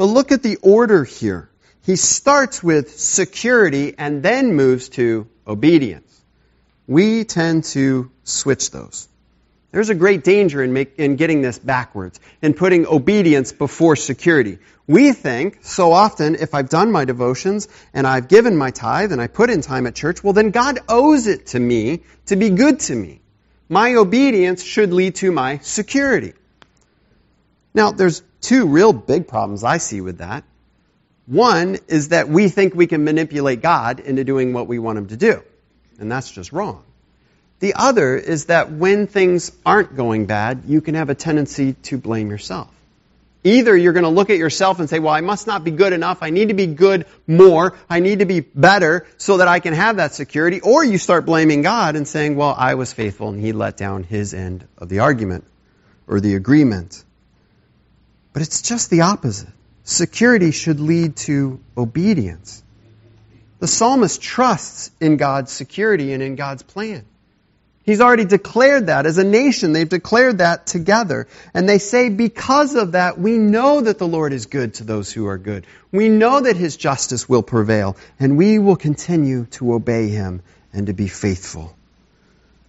but 0.00 0.06
look 0.06 0.32
at 0.32 0.42
the 0.42 0.56
order 0.62 1.04
here. 1.04 1.50
He 1.84 1.96
starts 1.96 2.62
with 2.62 2.98
security 2.98 3.94
and 3.98 4.22
then 4.22 4.54
moves 4.54 4.88
to 4.90 5.28
obedience. 5.46 6.22
We 6.86 7.24
tend 7.24 7.64
to 7.64 8.10
switch 8.24 8.70
those. 8.70 9.10
There's 9.72 9.90
a 9.90 9.94
great 9.94 10.24
danger 10.24 10.62
in, 10.62 10.72
make, 10.72 10.94
in 10.98 11.16
getting 11.16 11.42
this 11.42 11.58
backwards, 11.58 12.18
in 12.40 12.54
putting 12.54 12.86
obedience 12.86 13.52
before 13.52 13.94
security. 13.94 14.56
We 14.86 15.12
think 15.12 15.58
so 15.60 15.92
often, 15.92 16.36
if 16.36 16.54
I've 16.54 16.70
done 16.70 16.90
my 16.90 17.04
devotions 17.04 17.68
and 17.92 18.06
I've 18.06 18.26
given 18.26 18.56
my 18.56 18.70
tithe 18.70 19.12
and 19.12 19.20
I 19.20 19.26
put 19.26 19.50
in 19.50 19.60
time 19.60 19.86
at 19.86 19.94
church, 19.94 20.24
well 20.24 20.32
then 20.32 20.50
God 20.50 20.78
owes 20.88 21.26
it 21.26 21.48
to 21.48 21.60
me 21.60 22.04
to 22.24 22.36
be 22.36 22.48
good 22.48 22.80
to 22.80 22.94
me. 22.94 23.20
My 23.68 23.96
obedience 23.96 24.62
should 24.64 24.94
lead 24.94 25.16
to 25.16 25.30
my 25.30 25.58
security. 25.58 26.32
Now, 27.74 27.92
there's 27.92 28.22
two 28.40 28.66
real 28.66 28.92
big 28.92 29.28
problems 29.28 29.64
I 29.64 29.78
see 29.78 30.00
with 30.00 30.18
that. 30.18 30.44
One 31.26 31.78
is 31.86 32.08
that 32.08 32.28
we 32.28 32.48
think 32.48 32.74
we 32.74 32.86
can 32.86 33.04
manipulate 33.04 33.62
God 33.62 34.00
into 34.00 34.24
doing 34.24 34.52
what 34.52 34.66
we 34.66 34.78
want 34.78 34.98
him 34.98 35.06
to 35.08 35.16
do. 35.16 35.42
And 35.98 36.10
that's 36.10 36.30
just 36.30 36.52
wrong. 36.52 36.82
The 37.60 37.74
other 37.74 38.16
is 38.16 38.46
that 38.46 38.72
when 38.72 39.06
things 39.06 39.52
aren't 39.64 39.94
going 39.94 40.26
bad, 40.26 40.62
you 40.66 40.80
can 40.80 40.94
have 40.94 41.10
a 41.10 41.14
tendency 41.14 41.74
to 41.84 41.98
blame 41.98 42.30
yourself. 42.30 42.74
Either 43.44 43.76
you're 43.76 43.92
going 43.92 44.04
to 44.04 44.10
look 44.10 44.28
at 44.28 44.38
yourself 44.38 44.80
and 44.80 44.90
say, 44.90 44.98
well, 44.98 45.14
I 45.14 45.20
must 45.20 45.46
not 45.46 45.62
be 45.64 45.70
good 45.70 45.92
enough. 45.92 46.18
I 46.22 46.30
need 46.30 46.48
to 46.48 46.54
be 46.54 46.66
good 46.66 47.06
more. 47.26 47.78
I 47.88 48.00
need 48.00 48.18
to 48.18 48.26
be 48.26 48.40
better 48.40 49.06
so 49.16 49.38
that 49.38 49.48
I 49.48 49.60
can 49.60 49.72
have 49.72 49.96
that 49.96 50.14
security. 50.14 50.60
Or 50.60 50.84
you 50.84 50.98
start 50.98 51.26
blaming 51.26 51.62
God 51.62 51.96
and 51.96 52.08
saying, 52.08 52.36
well, 52.36 52.54
I 52.56 52.74
was 52.74 52.92
faithful 52.92 53.28
and 53.28 53.40
he 53.40 53.52
let 53.52 53.76
down 53.76 54.02
his 54.02 54.34
end 54.34 54.66
of 54.76 54.88
the 54.88 54.98
argument 55.00 55.44
or 56.06 56.20
the 56.20 56.34
agreement. 56.34 57.02
But 58.32 58.42
it's 58.42 58.62
just 58.62 58.90
the 58.90 59.02
opposite. 59.02 59.48
Security 59.84 60.50
should 60.50 60.80
lead 60.80 61.16
to 61.16 61.60
obedience. 61.76 62.62
The 63.58 63.66
psalmist 63.66 64.22
trusts 64.22 64.90
in 65.00 65.16
God's 65.16 65.52
security 65.52 66.12
and 66.12 66.22
in 66.22 66.36
God's 66.36 66.62
plan. 66.62 67.04
He's 67.82 68.00
already 68.00 68.24
declared 68.24 68.86
that 68.86 69.06
as 69.06 69.18
a 69.18 69.24
nation. 69.24 69.72
They've 69.72 69.88
declared 69.88 70.38
that 70.38 70.66
together. 70.66 71.26
And 71.54 71.68
they 71.68 71.78
say, 71.78 72.08
because 72.08 72.74
of 72.74 72.92
that, 72.92 73.18
we 73.18 73.36
know 73.38 73.80
that 73.80 73.98
the 73.98 74.06
Lord 74.06 74.32
is 74.32 74.46
good 74.46 74.74
to 74.74 74.84
those 74.84 75.10
who 75.10 75.26
are 75.26 75.38
good. 75.38 75.66
We 75.90 76.08
know 76.08 76.40
that 76.40 76.56
His 76.56 76.76
justice 76.76 77.28
will 77.28 77.42
prevail, 77.42 77.96
and 78.20 78.36
we 78.36 78.58
will 78.58 78.76
continue 78.76 79.46
to 79.52 79.72
obey 79.72 80.08
Him 80.08 80.42
and 80.72 80.86
to 80.86 80.92
be 80.92 81.08
faithful. 81.08 81.74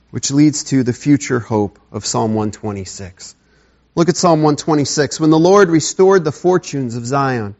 Which 0.10 0.32
leads 0.32 0.63
to 0.65 0.84
the 0.84 0.93
future 0.93 1.39
hope 1.39 1.78
of 1.91 2.06
Psalm 2.06 2.34
126. 2.34 3.36
Look 3.93 4.08
at 4.08 4.15
Psalm 4.15 4.39
126. 4.39 5.19
When 5.19 5.32
the 5.32 5.39
Lord 5.39 5.69
restored 5.69 6.23
the 6.23 6.32
fortunes 6.32 6.95
of 6.95 7.06
Zion, 7.06 7.56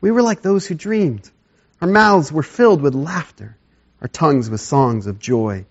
we 0.00 0.12
were 0.12 0.22
like 0.22 0.40
those 0.40 0.64
who 0.64 0.76
dreamed. 0.76 1.28
Our 1.80 1.88
mouths 1.88 2.30
were 2.30 2.44
filled 2.44 2.80
with 2.80 2.94
laughter, 2.94 3.56
our 4.00 4.06
tongues 4.06 4.48
with 4.48 4.60
songs 4.60 5.08
of 5.08 5.18
joy. 5.18 5.64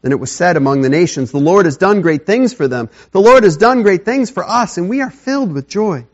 Then 0.00 0.12
it 0.12 0.20
was 0.20 0.30
said 0.30 0.56
among 0.56 0.82
the 0.82 0.88
nations, 0.88 1.32
The 1.32 1.38
Lord 1.38 1.64
has 1.64 1.76
done 1.76 2.02
great 2.02 2.24
things 2.24 2.54
for 2.54 2.68
them. 2.68 2.88
The 3.10 3.20
Lord 3.20 3.42
has 3.42 3.56
done 3.56 3.82
great 3.82 4.04
things 4.04 4.30
for 4.30 4.48
us, 4.48 4.78
and 4.78 4.88
we 4.88 5.00
are 5.00 5.10
filled 5.10 5.52
with 5.52 5.66
joy. 5.68 6.06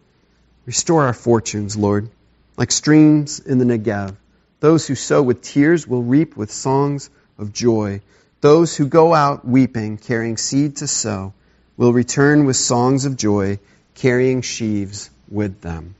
Restore 0.64 1.04
our 1.04 1.12
fortunes, 1.12 1.76
Lord, 1.76 2.09
like 2.57 2.72
streams 2.72 3.40
in 3.40 3.59
the 3.59 3.66
Negev. 3.66 4.16
Those 4.61 4.87
who 4.87 4.94
sow 4.94 5.22
with 5.22 5.42
tears 5.42 5.87
will 5.87 6.02
reap 6.02 6.35
with 6.35 6.50
songs 6.50 7.11
of 7.37 7.52
joy. 7.52 8.00
Those 8.40 8.74
who 8.74 8.87
go 8.87 9.12
out 9.12 9.46
weeping, 9.46 9.98
carrying 9.98 10.38
seed 10.38 10.76
to 10.76 10.87
sow, 10.87 11.35
will 11.76 11.92
return 11.92 12.44
with 12.44 12.56
songs 12.56 13.04
of 13.04 13.16
joy, 13.16 13.58
carrying 13.94 14.42
sheaves 14.42 15.10
with 15.28 15.60
them. 15.60 15.94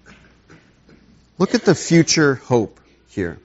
Look 1.38 1.54
at 1.54 1.64
the 1.64 1.74
future 1.74 2.37
hope 2.37 2.80
here. 3.08 3.38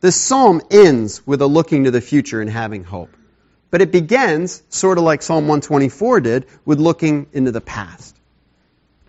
This 0.00 0.16
psalm 0.16 0.62
ends 0.70 1.26
with 1.26 1.40
a 1.40 1.46
looking 1.46 1.84
to 1.84 1.90
the 1.90 2.00
future 2.00 2.40
and 2.40 2.50
having 2.50 2.84
hope. 2.84 3.16
But 3.70 3.80
it 3.80 3.92
begins, 3.92 4.62
sort 4.68 4.98
of 4.98 5.04
like 5.04 5.22
Psalm 5.22 5.44
124 5.44 6.20
did, 6.20 6.46
with 6.64 6.78
looking 6.78 7.28
into 7.32 7.52
the 7.52 7.60
past. 7.60 8.14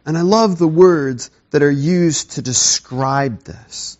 And 0.05 0.17
I 0.17 0.21
love 0.21 0.57
the 0.57 0.67
words 0.67 1.31
that 1.51 1.63
are 1.63 1.71
used 1.71 2.31
to 2.31 2.41
describe 2.41 3.43
this. 3.43 3.97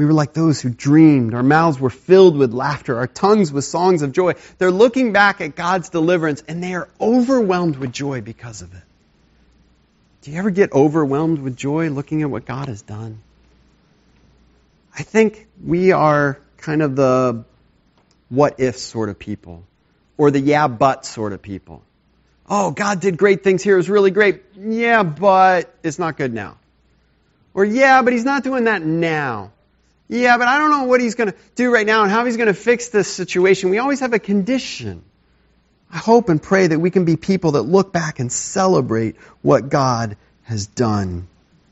We 0.00 0.06
were 0.06 0.14
like 0.14 0.32
those 0.32 0.62
who 0.62 0.70
dreamed. 0.70 1.34
Our 1.34 1.42
mouths 1.42 1.78
were 1.78 1.90
filled 1.90 2.34
with 2.34 2.54
laughter, 2.54 2.96
our 2.96 3.06
tongues 3.06 3.52
with 3.52 3.66
songs 3.66 4.00
of 4.00 4.12
joy. 4.12 4.32
They're 4.56 4.70
looking 4.70 5.12
back 5.12 5.42
at 5.42 5.54
God's 5.54 5.90
deliverance 5.90 6.42
and 6.48 6.62
they 6.62 6.72
are 6.72 6.88
overwhelmed 6.98 7.76
with 7.76 7.92
joy 7.92 8.22
because 8.22 8.62
of 8.62 8.72
it. 8.72 8.82
Do 10.22 10.30
you 10.30 10.38
ever 10.38 10.48
get 10.48 10.72
overwhelmed 10.72 11.40
with 11.40 11.54
joy 11.54 11.90
looking 11.90 12.22
at 12.22 12.30
what 12.30 12.46
God 12.46 12.68
has 12.68 12.80
done? 12.80 13.20
I 14.96 15.02
think 15.02 15.46
we 15.62 15.92
are 15.92 16.38
kind 16.56 16.80
of 16.80 16.96
the 16.96 17.44
what 18.30 18.58
if 18.58 18.78
sort 18.78 19.10
of 19.10 19.18
people, 19.18 19.64
or 20.16 20.30
the 20.30 20.40
yeah 20.40 20.66
but 20.66 21.04
sort 21.04 21.34
of 21.34 21.42
people. 21.42 21.82
Oh, 22.48 22.70
God 22.70 23.00
did 23.02 23.18
great 23.18 23.44
things 23.44 23.62
here. 23.62 23.74
It 23.74 23.76
was 23.76 23.90
really 23.90 24.12
great. 24.12 24.44
Yeah, 24.58 25.02
but 25.02 25.70
it's 25.82 25.98
not 25.98 26.16
good 26.16 26.32
now. 26.32 26.56
Or 27.52 27.66
yeah, 27.66 28.00
but 28.00 28.14
he's 28.14 28.24
not 28.24 28.44
doing 28.44 28.64
that 28.64 28.80
now. 28.80 29.50
Yeah, 30.10 30.38
but 30.38 30.48
I 30.48 30.58
don't 30.58 30.70
know 30.70 30.82
what 30.82 31.00
he's 31.00 31.14
going 31.14 31.30
to 31.30 31.38
do 31.54 31.72
right 31.72 31.86
now 31.86 32.02
and 32.02 32.10
how 32.10 32.24
he's 32.24 32.36
going 32.36 32.48
to 32.48 32.54
fix 32.54 32.88
this 32.88 33.06
situation. 33.06 33.70
We 33.70 33.78
always 33.78 34.00
have 34.00 34.12
a 34.12 34.18
condition. 34.18 35.04
I 35.88 35.98
hope 35.98 36.28
and 36.28 36.42
pray 36.42 36.66
that 36.66 36.80
we 36.80 36.90
can 36.90 37.04
be 37.04 37.16
people 37.16 37.52
that 37.52 37.62
look 37.62 37.92
back 37.92 38.18
and 38.18 38.30
celebrate 38.30 39.16
what 39.40 39.68
God 39.68 40.16
has 40.42 40.66
done 40.66 41.28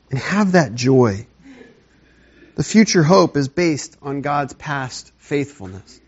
and 0.09 0.19
have 0.19 0.53
that 0.53 0.73
joy. 0.73 1.27
The 2.55 2.63
future 2.63 3.03
hope 3.03 3.35
is 3.35 3.49
based 3.49 3.97
on 4.01 4.21
God's 4.21 4.53
past 4.53 5.11
faithfulness. 5.17 5.99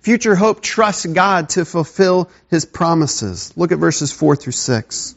Future 0.00 0.34
hope 0.34 0.62
trusts 0.62 1.04
God 1.04 1.50
to 1.50 1.66
fulfill 1.66 2.30
his 2.48 2.64
promises. 2.64 3.52
Look 3.58 3.72
at 3.72 3.78
verses 3.78 4.10
4 4.10 4.36
through 4.36 4.52
6. 4.52 5.14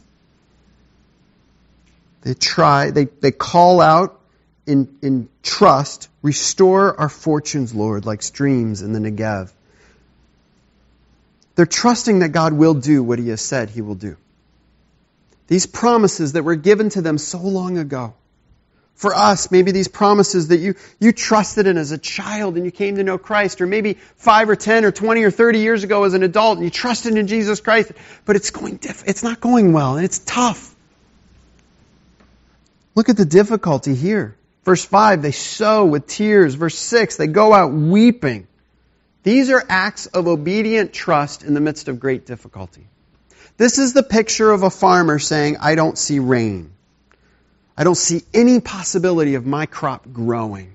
They 2.20 2.34
try, 2.34 2.90
they, 2.90 3.06
they 3.06 3.30
call 3.32 3.80
out 3.80 4.20
in, 4.66 4.96
in 5.02 5.28
trust, 5.42 6.08
restore 6.22 6.98
our 6.98 7.08
fortunes, 7.08 7.74
Lord, 7.74 8.06
like 8.06 8.22
streams 8.22 8.82
in 8.82 8.92
the 8.92 8.98
Negev. 8.98 9.52
They're 11.54 11.66
trusting 11.66 12.20
that 12.20 12.30
God 12.30 12.52
will 12.52 12.74
do 12.74 13.02
what 13.02 13.18
he 13.18 13.28
has 13.28 13.40
said 13.40 13.70
he 13.70 13.82
will 13.82 13.94
do. 13.94 14.16
These 15.48 15.66
promises 15.66 16.32
that 16.32 16.44
were 16.44 16.54
given 16.56 16.88
to 16.90 17.02
them 17.02 17.18
so 17.18 17.38
long 17.38 17.76
ago 17.76 18.14
for 18.94 19.14
us, 19.14 19.50
maybe 19.50 19.72
these 19.72 19.88
promises 19.88 20.48
that 20.48 20.58
you, 20.58 20.76
you 21.00 21.12
trusted 21.12 21.66
in 21.66 21.76
as 21.76 21.90
a 21.90 21.98
child 21.98 22.56
and 22.56 22.64
you 22.64 22.70
came 22.70 22.96
to 22.96 23.02
know 23.02 23.18
Christ, 23.18 23.60
or 23.60 23.66
maybe 23.66 23.94
five 24.16 24.48
or 24.48 24.56
ten 24.56 24.84
or 24.84 24.92
twenty 24.92 25.24
or 25.24 25.30
thirty 25.30 25.58
years 25.58 25.82
ago 25.82 26.04
as 26.04 26.14
an 26.14 26.22
adult 26.22 26.58
and 26.58 26.64
you 26.64 26.70
trusted 26.70 27.16
in 27.16 27.26
Jesus 27.26 27.60
Christ, 27.60 27.92
but 28.24 28.36
it's 28.36 28.50
going 28.50 28.76
diff- 28.76 29.02
it's 29.06 29.24
not 29.24 29.40
going 29.40 29.72
well 29.72 29.96
and 29.96 30.04
it's 30.04 30.20
tough. 30.20 30.74
Look 32.94 33.08
at 33.08 33.16
the 33.16 33.24
difficulty 33.24 33.94
here. 33.94 34.36
Verse 34.64 34.84
5, 34.84 35.22
they 35.22 35.32
sow 35.32 35.84
with 35.84 36.06
tears. 36.06 36.54
Verse 36.54 36.78
6, 36.78 37.16
they 37.16 37.26
go 37.26 37.52
out 37.52 37.72
weeping. 37.72 38.46
These 39.24 39.50
are 39.50 39.64
acts 39.68 40.06
of 40.06 40.26
obedient 40.26 40.92
trust 40.92 41.42
in 41.42 41.54
the 41.54 41.60
midst 41.60 41.88
of 41.88 42.00
great 42.00 42.26
difficulty. 42.26 42.86
This 43.56 43.78
is 43.78 43.92
the 43.92 44.02
picture 44.02 44.50
of 44.50 44.62
a 44.62 44.70
farmer 44.70 45.18
saying, 45.18 45.58
I 45.60 45.74
don't 45.74 45.98
see 45.98 46.18
rain. 46.18 46.72
I 47.76 47.84
don't 47.84 47.96
see 47.96 48.22
any 48.34 48.60
possibility 48.60 49.34
of 49.34 49.46
my 49.46 49.66
crop 49.66 50.12
growing. 50.12 50.74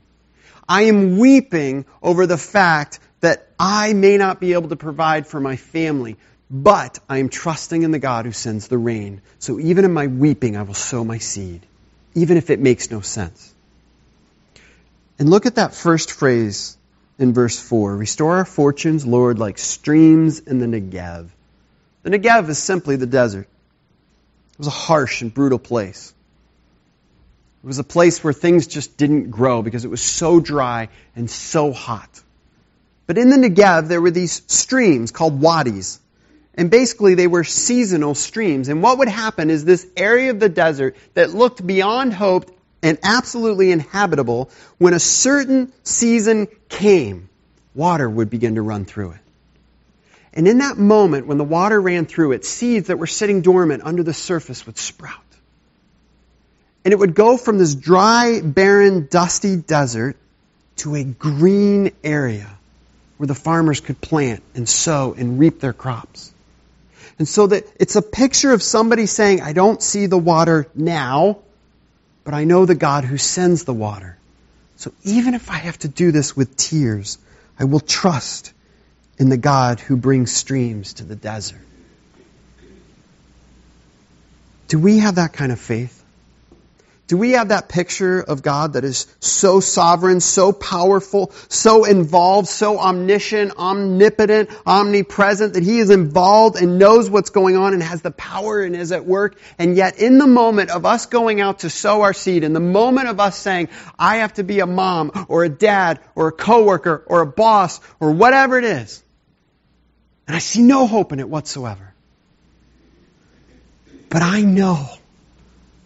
I 0.67 0.84
am 0.84 1.17
weeping 1.17 1.86
over 2.02 2.26
the 2.26 2.38
fact 2.38 3.00
that 3.21 3.47
I 3.60 3.93
may 3.93 4.17
not 4.17 4.39
be 4.39 4.54
able 4.54 4.69
to 4.69 4.76
provide 4.76 5.28
for 5.28 5.39
my 5.39 5.56
family, 5.56 6.17
but 6.50 7.00
I 7.10 7.17
am 7.17 7.30
trusting 7.30 7.84
in 7.84 7.91
the 7.91 8.00
God 8.00 8.26
who 8.26 8.32
sends 8.32 8.67
the 8.67 8.78
rain. 8.78 9.21
So 9.39 9.60
even 9.60 9.86
in 9.86 9.93
my 9.93 10.08
weeping, 10.08 10.56
I 10.58 10.63
will 10.63 10.73
sow 10.73 11.04
my 11.04 11.17
seed, 11.17 11.65
even 12.15 12.38
if 12.38 12.50
it 12.50 12.60
makes 12.60 12.91
no 12.91 13.02
sense. 13.02 13.54
And 15.19 15.30
look 15.30 15.45
at 15.45 15.56
that 15.56 15.73
first 15.73 16.12
phrase 16.12 16.77
in 17.17 17.34
verse 17.34 17.60
4 17.60 17.95
Restore 17.95 18.38
our 18.38 18.45
fortunes, 18.45 19.06
Lord, 19.06 19.39
like 19.39 19.58
streams 19.58 20.39
in 20.39 20.60
the 20.60 20.67
Negev. 20.67 21.30
The 22.03 22.10
Negev 22.12 22.49
is 22.49 22.58
simply 22.58 22.95
the 22.95 23.08
desert. 23.08 23.47
It 24.53 24.60
was 24.60 24.67
a 24.67 24.71
harsh 24.71 25.21
and 25.21 25.34
brutal 25.34 25.60
place. 25.60 26.13
It 27.63 27.67
was 27.67 27.80
a 27.80 27.84
place 27.84 28.23
where 28.23 28.34
things 28.34 28.67
just 28.67 28.97
didn't 28.97 29.32
grow 29.32 29.62
because 29.62 29.84
it 29.84 29.89
was 29.89 30.01
so 30.01 30.39
dry 30.39 30.89
and 31.15 31.30
so 31.30 31.71
hot. 31.73 32.21
But 33.08 33.17
in 33.17 33.30
the 33.30 33.38
Negev, 33.38 33.88
there 33.88 34.01
were 34.01 34.12
these 34.12 34.43
streams 34.47 35.12
called 35.12 35.41
wadis. 35.41 35.99
And 36.53 36.71
basically, 36.71 37.13
they 37.13 37.27
were 37.27 37.43
seasonal 37.43 38.15
streams. 38.15 38.67
And 38.67 38.82
what 38.82 38.97
would 38.99 39.08
happen 39.08 39.49
is 39.49 39.63
this 39.63 39.86
area 39.95 40.32
of 40.32 40.39
the 40.39 40.49
desert 40.49 40.95
that 41.13 41.34
looked 41.34 41.65
beyond 41.65 42.13
hope 42.13 42.51
and 42.84 42.98
absolutely 43.04 43.72
inhabitable, 43.72 44.50
when 44.78 44.94
a 44.94 45.00
certain 45.00 45.72
season 45.84 46.48
came, 46.70 47.30
water 47.74 48.10
would 48.10 48.30
begin 48.30 48.56
to 48.56 48.62
run 48.62 48.86
through 48.86 49.12
it. 49.12 49.20
And 50.34 50.48
in 50.48 50.60
that 50.60 50.78
moment, 50.78 51.26
when 51.26 51.40
the 51.40 51.44
water 51.44 51.82
ran 51.82 52.06
through 52.06 52.34
it, 52.34 52.46
seeds 52.46 52.88
that 52.88 53.00
were 53.00 53.08
sitting 53.08 53.42
dormant 53.42 53.82
under 53.84 54.04
the 54.04 54.13
surface 54.13 54.66
would 54.68 54.78
sprout. 54.78 55.16
And 56.86 56.94
it 56.94 57.00
would 57.00 57.16
go 57.16 57.38
from 57.38 57.58
this 57.58 57.74
dry, 57.74 58.42
barren, 58.42 59.08
dusty 59.10 59.56
desert 59.56 60.16
to 60.78 60.96
a 60.96 61.04
green 61.04 61.92
area 62.04 62.48
where 63.18 63.28
the 63.28 63.36
farmers 63.36 63.82
could 63.82 64.00
plant 64.00 64.44
and 64.54 64.70
sow 64.70 65.16
and 65.18 65.40
reap 65.40 65.60
their 65.60 65.74
crops. 65.74 66.32
And 67.18 67.28
so 67.28 67.48
that 67.48 67.66
it's 67.80 67.96
a 67.96 68.02
picture 68.02 68.54
of 68.54 68.62
somebody 68.62 69.08
saying, 69.08 69.42
I 69.42 69.54
don't 69.54 69.82
see 69.82 70.06
the 70.06 70.20
water 70.20 70.68
now, 70.76 71.40
but 72.28 72.34
I 72.34 72.44
know 72.44 72.66
the 72.66 72.76
God 72.76 73.06
who 73.06 73.18
sends 73.18 73.63
the 73.63 73.74
water. 73.74 74.18
So 74.76 74.92
even 75.06 75.34
if 75.34 75.50
I 75.50 75.60
have 75.60 75.80
to 75.80 75.88
do 75.88 76.12
this 76.12 76.36
with 76.36 76.58
tears, 76.58 77.18
I 77.58 77.63
will 77.63 77.80
trust 77.80 78.52
in 79.18 79.30
the 79.30 79.38
God 79.38 79.80
who 79.80 79.96
brings 79.96 80.34
streams 80.34 80.96
to 80.96 81.06
the 81.06 81.16
desert. 81.16 81.62
Do 84.68 84.78
we 84.78 85.00
have 85.00 85.16
that 85.16 85.32
kind 85.32 85.54
of 85.54 85.60
faith? 85.62 85.96
Do 87.08 87.15
we 87.15 87.32
have 87.32 87.50
that 87.50 87.70
picture 87.70 88.20
of 88.20 88.41
God 88.43 88.74
that 88.74 88.84
is 88.84 89.08
so 89.22 89.62
sovereign, 89.62 90.20
so 90.20 90.52
powerful, 90.52 91.32
so 91.48 91.86
involved, 91.86 92.50
so 92.50 92.78
omniscient, 92.78 93.58
omnipotent, 93.58 94.50
omnipresent, 94.65 95.54
that 95.54 95.63
He 95.63 95.80
is 95.80 95.89
involved 95.89 96.58
and 96.58 96.78
knows 96.78 97.10
what's 97.10 97.30
going 97.30 97.56
on 97.56 97.74
and 97.74 97.82
has 97.82 98.02
the 98.02 98.12
power 98.12 98.62
and 98.62 98.76
is 98.76 98.91
at 98.91 99.06
work? 99.06 99.39
And 99.58 99.78
yet 99.78 100.00
in 100.00 100.17
the 100.17 100.28
moment 100.28 100.70
of 100.70 100.86
us 100.86 101.06
going 101.06 101.39
out 101.39 101.60
to 101.60 101.70
sow 101.70 102.02
our 102.02 102.12
seed, 102.12 102.43
in 102.43 102.52
the 102.52 102.60
moment 102.60 103.08
of 103.08 103.22
us 103.22 103.38
saying, 103.38 103.70
I 103.98 104.17
have 104.17 104.34
to 104.34 104.43
be 104.43 104.60
a 104.60 104.67
mom 104.67 105.28
or 105.30 105.46
a 105.46 105.50
dad 105.50 106.02
or 106.13 106.28
a 106.28 106.34
coworker 106.34 107.04
or 107.08 107.22
a 107.22 107.28
boss 107.28 107.80
or 108.02 108.12
whatever 108.12 108.58
it 108.58 108.65
is, 108.65 109.02
and 110.28 110.36
I 110.36 110.39
see 110.39 110.62
no 110.62 110.88
hope 110.88 111.13
in 111.13 111.22
it 111.22 111.30
whatsoever. 111.30 111.93
But 114.10 114.24
I 114.24 114.41
know 114.41 114.89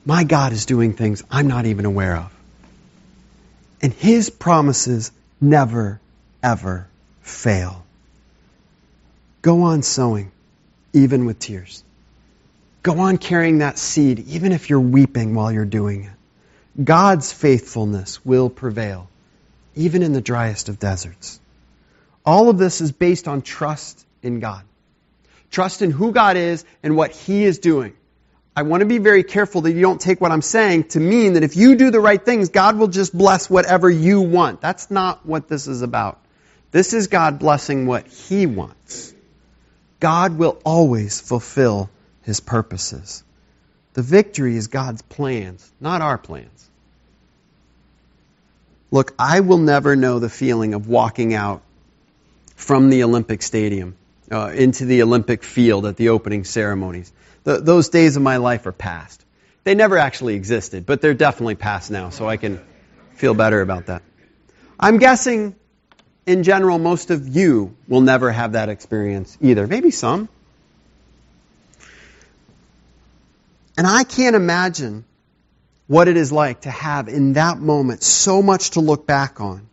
my 0.05 0.23
God 0.23 0.51
is 0.53 0.65
doing 0.65 0.93
things 0.93 1.23
I'm 1.29 1.47
not 1.47 1.65
even 1.65 1.85
aware 1.85 2.15
of. 2.17 2.33
And 3.81 3.93
His 3.93 4.29
promises 4.29 5.11
never, 5.39 5.99
ever 6.43 6.87
fail. 7.21 7.83
Go 9.41 9.63
on 9.63 9.81
sowing, 9.81 10.31
even 10.93 11.25
with 11.25 11.39
tears. 11.39 11.83
Go 12.83 12.99
on 12.99 13.17
carrying 13.17 13.59
that 13.59 13.77
seed, 13.77 14.19
even 14.27 14.51
if 14.51 14.69
you're 14.69 14.79
weeping 14.79 15.35
while 15.35 15.51
you're 15.51 15.65
doing 15.65 16.03
it. 16.05 16.83
God's 16.83 17.31
faithfulness 17.31 18.23
will 18.25 18.49
prevail, 18.49 19.07
even 19.75 20.03
in 20.03 20.13
the 20.13 20.21
driest 20.21 20.69
of 20.69 20.79
deserts. 20.79 21.39
All 22.25 22.49
of 22.49 22.57
this 22.57 22.81
is 22.81 22.91
based 22.91 23.27
on 23.27 23.41
trust 23.41 24.05
in 24.23 24.39
God. 24.39 24.63
Trust 25.49 25.81
in 25.81 25.91
who 25.91 26.11
God 26.11 26.37
is 26.37 26.63
and 26.81 26.95
what 26.95 27.11
He 27.11 27.43
is 27.43 27.59
doing. 27.59 27.93
I 28.55 28.63
want 28.63 28.81
to 28.81 28.85
be 28.85 28.97
very 28.97 29.23
careful 29.23 29.61
that 29.61 29.71
you 29.71 29.81
don't 29.81 30.01
take 30.01 30.19
what 30.19 30.31
I'm 30.31 30.41
saying 30.41 30.85
to 30.89 30.99
mean 30.99 31.33
that 31.33 31.43
if 31.43 31.55
you 31.55 31.75
do 31.75 31.89
the 31.89 32.01
right 32.01 32.23
things, 32.23 32.49
God 32.49 32.77
will 32.77 32.89
just 32.89 33.17
bless 33.17 33.49
whatever 33.49 33.89
you 33.89 34.21
want. 34.21 34.59
That's 34.59 34.91
not 34.91 35.25
what 35.25 35.47
this 35.47 35.67
is 35.67 35.81
about. 35.81 36.19
This 36.71 36.93
is 36.93 37.07
God 37.07 37.39
blessing 37.39 37.85
what 37.85 38.07
He 38.07 38.45
wants. 38.45 39.13
God 39.99 40.37
will 40.37 40.59
always 40.65 41.21
fulfill 41.21 41.89
His 42.23 42.41
purposes. 42.41 43.23
The 43.93 44.01
victory 44.01 44.57
is 44.57 44.67
God's 44.67 45.01
plans, 45.01 45.69
not 45.79 46.01
our 46.01 46.17
plans. 46.17 46.69
Look, 48.89 49.13
I 49.17 49.39
will 49.39 49.57
never 49.57 49.95
know 49.95 50.19
the 50.19 50.29
feeling 50.29 50.73
of 50.73 50.87
walking 50.87 51.33
out 51.33 51.61
from 52.55 52.89
the 52.89 53.03
Olympic 53.03 53.41
Stadium 53.41 53.95
uh, 54.29 54.51
into 54.53 54.85
the 54.85 55.03
Olympic 55.03 55.43
field 55.43 55.85
at 55.85 55.95
the 55.95 56.09
opening 56.09 56.43
ceremonies. 56.43 57.11
The, 57.43 57.57
those 57.57 57.89
days 57.89 58.15
of 58.15 58.21
my 58.21 58.37
life 58.37 58.65
are 58.65 58.71
past. 58.71 59.25
They 59.63 59.75
never 59.75 59.97
actually 59.97 60.35
existed, 60.35 60.85
but 60.85 61.01
they're 61.01 61.13
definitely 61.13 61.55
past 61.55 61.91
now, 61.91 62.09
so 62.09 62.27
I 62.27 62.37
can 62.37 62.59
feel 63.15 63.33
better 63.33 63.61
about 63.61 63.87
that. 63.87 64.01
I'm 64.79 64.97
guessing, 64.97 65.55
in 66.25 66.43
general, 66.43 66.79
most 66.79 67.11
of 67.11 67.27
you 67.27 67.75
will 67.87 68.01
never 68.01 68.31
have 68.31 68.53
that 68.53 68.69
experience 68.69 69.37
either. 69.41 69.67
Maybe 69.67 69.91
some. 69.91 70.29
And 73.77 73.87
I 73.87 74.03
can't 74.03 74.35
imagine 74.35 75.05
what 75.87 76.07
it 76.07 76.17
is 76.17 76.31
like 76.31 76.61
to 76.61 76.71
have 76.71 77.07
in 77.07 77.33
that 77.33 77.59
moment 77.59 78.03
so 78.03 78.41
much 78.41 78.71
to 78.71 78.79
look 78.79 79.05
back 79.05 79.41
on 79.41 79.67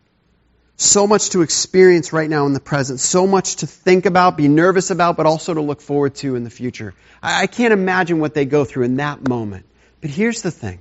so 0.78 1.08
much 1.08 1.30
to 1.30 1.42
experience 1.42 2.12
right 2.12 2.30
now 2.30 2.46
in 2.46 2.52
the 2.52 2.60
present, 2.60 3.00
so 3.00 3.26
much 3.26 3.56
to 3.56 3.66
think 3.66 4.06
about, 4.06 4.36
be 4.36 4.46
nervous 4.46 4.90
about, 4.90 5.16
but 5.16 5.26
also 5.26 5.52
to 5.52 5.60
look 5.60 5.80
forward 5.80 6.14
to 6.14 6.36
in 6.36 6.44
the 6.44 6.50
future. 6.50 6.94
I, 7.20 7.48
can't 7.48 7.72
imagine 7.72 8.20
what 8.20 8.32
they 8.32 8.44
go 8.44 8.64
through 8.64 8.84
in 8.84 8.96
that 8.96 9.28
moment. 9.28 9.66
But 10.00 10.10
here's 10.10 10.40
the 10.40 10.52
thing. 10.52 10.78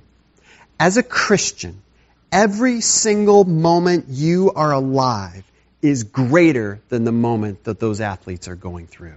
As 0.78 0.96
a 0.98 1.02
Christian, 1.02 1.82
every 2.30 2.80
single 2.80 3.44
moment 3.44 4.06
you 4.08 4.52
are 4.52 4.72
alive 4.72 5.42
is 5.82 6.04
greater 6.04 6.80
than 6.88 7.02
the 7.02 7.12
moment 7.12 7.64
that 7.64 7.80
those 7.80 8.00
athletes 8.00 8.46
are 8.46 8.56
going 8.56 8.86
through. 8.86 9.16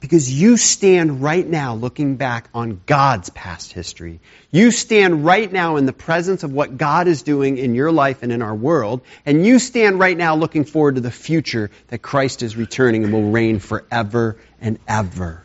Because 0.00 0.30
you 0.30 0.56
stand 0.56 1.22
right 1.22 1.46
now 1.46 1.74
looking 1.74 2.16
back 2.16 2.48
on 2.52 2.80
God's 2.86 3.30
past 3.30 3.72
history. 3.72 4.20
You 4.50 4.70
stand 4.70 5.24
right 5.24 5.50
now 5.50 5.76
in 5.76 5.86
the 5.86 5.92
presence 5.92 6.42
of 6.42 6.52
what 6.52 6.76
God 6.76 7.08
is 7.08 7.22
doing 7.22 7.56
in 7.56 7.74
your 7.74 7.90
life 7.90 8.22
and 8.22 8.30
in 8.30 8.42
our 8.42 8.54
world. 8.54 9.00
And 9.24 9.44
you 9.44 9.58
stand 9.58 9.98
right 9.98 10.16
now 10.16 10.36
looking 10.36 10.64
forward 10.64 10.96
to 10.96 11.00
the 11.00 11.10
future 11.10 11.70
that 11.88 11.98
Christ 11.98 12.42
is 12.42 12.56
returning 12.56 13.04
and 13.04 13.12
will 13.12 13.30
reign 13.30 13.58
forever 13.58 14.36
and 14.60 14.78
ever. 14.86 15.42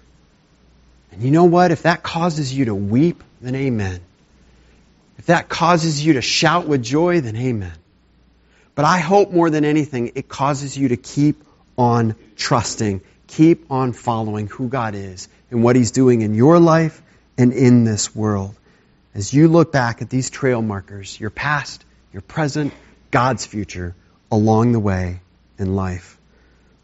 And 1.11 1.23
you 1.23 1.31
know 1.31 1.45
what? 1.45 1.71
If 1.71 1.83
that 1.83 2.03
causes 2.03 2.53
you 2.53 2.65
to 2.65 2.75
weep, 2.75 3.23
then 3.41 3.55
amen. 3.55 4.01
If 5.17 5.27
that 5.27 5.49
causes 5.49 6.03
you 6.03 6.13
to 6.13 6.21
shout 6.21 6.67
with 6.67 6.83
joy, 6.83 7.21
then 7.21 7.35
amen. 7.35 7.73
But 8.75 8.85
I 8.85 8.99
hope 8.99 9.31
more 9.31 9.49
than 9.49 9.65
anything, 9.65 10.13
it 10.15 10.27
causes 10.27 10.77
you 10.77 10.89
to 10.89 10.97
keep 10.97 11.43
on 11.77 12.15
trusting 12.35 13.01
keep 13.31 13.71
on 13.71 13.93
following 13.93 14.47
who 14.47 14.67
God 14.67 14.93
is 14.95 15.27
and 15.49 15.63
what 15.63 15.75
He's 15.75 15.91
doing 15.91 16.21
in 16.21 16.35
your 16.35 16.59
life 16.59 17.01
and 17.37 17.53
in 17.53 17.83
this 17.83 18.15
world. 18.15 18.55
As 19.15 19.33
you 19.33 19.47
look 19.47 19.71
back 19.71 20.01
at 20.01 20.09
these 20.09 20.29
trail 20.29 20.61
markers, 20.61 21.19
your 21.19 21.29
past, 21.29 21.83
your 22.13 22.21
present, 22.21 22.73
God's 23.09 23.45
future 23.45 23.95
along 24.31 24.71
the 24.71 24.79
way 24.79 25.19
in 25.57 25.75
life. 25.75 26.17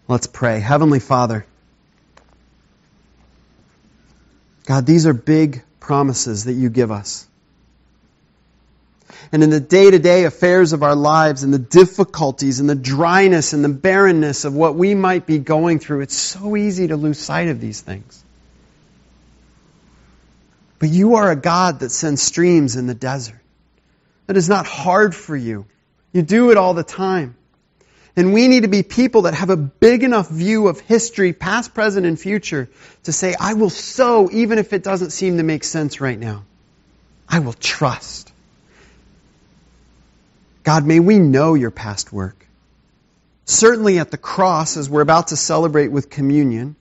Let's 0.07 0.27
pray. 0.27 0.59
Heavenly 0.59 0.99
Father, 0.99 1.45
God, 4.65 4.85
these 4.85 5.05
are 5.05 5.13
big 5.13 5.63
promises 5.79 6.45
that 6.45 6.53
you 6.53 6.69
give 6.69 6.91
us 6.91 7.27
and 9.31 9.43
in 9.43 9.49
the 9.49 9.59
day 9.59 9.91
to 9.91 9.99
day 9.99 10.25
affairs 10.25 10.73
of 10.73 10.83
our 10.83 10.95
lives 10.95 11.43
and 11.43 11.53
the 11.53 11.59
difficulties 11.59 12.59
and 12.59 12.69
the 12.69 12.75
dryness 12.75 13.53
and 13.53 13.63
the 13.63 13.69
barrenness 13.69 14.45
of 14.45 14.53
what 14.53 14.75
we 14.75 14.95
might 14.95 15.25
be 15.25 15.39
going 15.39 15.79
through, 15.79 16.01
it's 16.01 16.15
so 16.15 16.55
easy 16.55 16.87
to 16.87 16.95
lose 16.95 17.19
sight 17.19 17.47
of 17.49 17.59
these 17.59 17.81
things. 17.81 18.23
But 20.79 20.89
you 20.89 21.15
are 21.15 21.31
a 21.31 21.35
God 21.35 21.79
that 21.79 21.89
sends 21.89 22.21
streams 22.21 22.75
in 22.75 22.87
the 22.87 22.93
desert. 22.93 23.41
That 24.27 24.37
is 24.37 24.49
not 24.49 24.67
hard 24.67 25.15
for 25.15 25.35
you. 25.35 25.65
You 26.11 26.21
do 26.21 26.51
it 26.51 26.57
all 26.57 26.73
the 26.73 26.83
time. 26.83 27.35
And 28.15 28.33
we 28.33 28.47
need 28.47 28.63
to 28.63 28.67
be 28.67 28.81
people 28.81 29.23
that 29.23 29.35
have 29.35 29.51
a 29.51 29.57
big 29.57 30.03
enough 30.03 30.29
view 30.29 30.67
of 30.67 30.79
history, 30.79 31.33
past, 31.33 31.73
present, 31.73 32.05
and 32.05 32.19
future, 32.19 32.67
to 33.03 33.13
say, 33.13 33.35
I 33.39 33.53
will 33.53 33.69
sow 33.69 34.29
even 34.31 34.57
if 34.57 34.73
it 34.73 34.83
doesn't 34.83 35.11
seem 35.11 35.37
to 35.37 35.43
make 35.43 35.63
sense 35.63 36.01
right 36.01 36.17
now. 36.17 36.43
I 37.29 37.39
will 37.39 37.53
trust. 37.53 38.33
God, 40.67 40.85
may 40.85 40.99
we 40.99 41.17
know 41.17 41.53
your 41.53 41.71
past 41.71 42.11
work. 42.11 42.45
Certainly 43.45 43.99
at 43.99 44.11
the 44.11 44.17
cross, 44.17 44.75
as 44.75 44.89
we're 44.89 44.99
about 44.99 45.29
to 45.29 45.37
celebrate 45.37 45.87
with 45.87 46.09
communion, 46.09 46.75